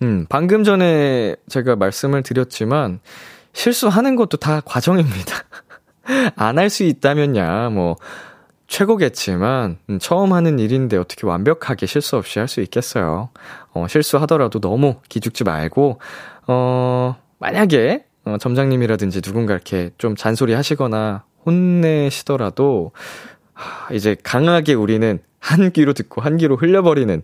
[0.01, 2.99] 음, 방금 전에 제가 말씀을 드렸지만,
[3.53, 5.43] 실수하는 것도 다 과정입니다.
[6.35, 7.95] 안 할 수 있다면야, 뭐,
[8.67, 13.29] 최고겠지만, 음, 처음 하는 일인데 어떻게 완벽하게 실수 없이 할 수 있겠어요.
[13.73, 15.99] 어, 실수하더라도 너무 기죽지 말고,
[16.47, 22.91] 어, 만약에, 어, 점장님이라든지 누군가 이렇게 좀 잔소리 하시거나 혼내시더라도,
[23.53, 27.21] 하, 이제 강하게 우리는 한 귀로 듣고 한 귀로 흘려버리는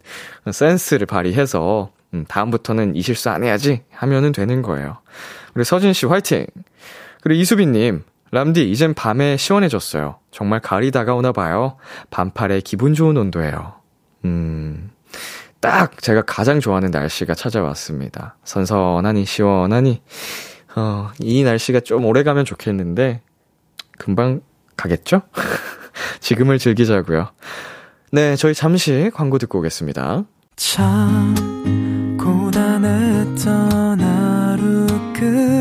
[0.51, 4.97] 센스를 발휘해서, 음, 다음부터는 이 실수 안 해야지 하면은 되는 거예요.
[5.55, 6.45] 우리 서진 씨 화이팅!
[7.21, 10.17] 그리고 이수빈님, 람디, 이젠 밤에 시원해졌어요.
[10.31, 11.77] 정말 가을이 다가오나 봐요.
[12.09, 13.73] 반팔에 기분 좋은 온도예요.
[14.25, 14.91] 음,
[15.59, 18.37] 딱 제가 가장 좋아하는 날씨가 찾아왔습니다.
[18.45, 20.01] 선선하니, 시원하니,
[20.75, 23.21] 어, 이 날씨가 좀 오래 가면 좋겠는데,
[23.97, 24.41] 금방
[24.77, 25.21] 가겠죠?
[26.21, 27.29] 지금을 즐기자고요.
[28.13, 30.23] 네, 저희 잠시 광고 듣고 오겠습니다.
[30.55, 35.60] 참 고단했던 하루 끝널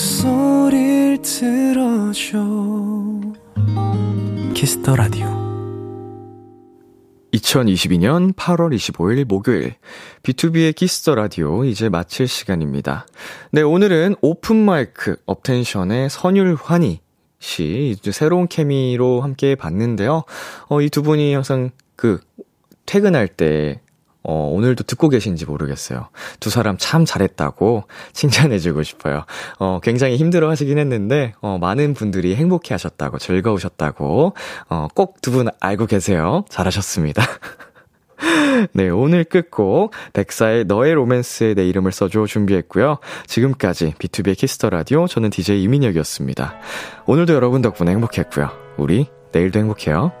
[0.00, 2.38] 목소리를 들어줘
[4.54, 5.26] Kiss the Radio
[7.34, 9.74] 2022년 8월 25일 목요일
[10.22, 13.06] B2B의 키스터 라디오 이제 마칠 시간입니다.
[13.50, 17.00] 네, 오늘은 오픈 마이크 업텐션의 선율환희
[17.38, 20.24] 씨 새로운 케미로 함께 봤는데요.
[20.70, 22.20] 어, 이 두 분이 항상 그
[22.86, 23.82] 퇴근할 때
[24.22, 26.08] 어, 오늘도 듣고 계신지 모르겠어요.
[26.40, 29.24] 두 사람 참 잘했다고 칭찬해주고 싶어요.
[29.58, 34.34] 어, 굉장히 힘들어 하시긴 했는데, 어, 많은 분들이 행복해 하셨다고, 즐거우셨다고,
[34.68, 36.44] 어, 꼭 두 분 알고 계세요.
[36.48, 37.22] 잘하셨습니다.
[38.74, 42.98] 네, 오늘 끝곡, 백사의 너의 로맨스에 내 이름을 써줘 준비했고요.
[43.26, 46.54] 지금까지 B2B의 키스터 라디오, 저는 DJ 이민혁이었습니다.
[47.06, 48.50] 오늘도 여러분 덕분에 행복했고요.
[48.76, 50.12] 우리 내일도 행복해요.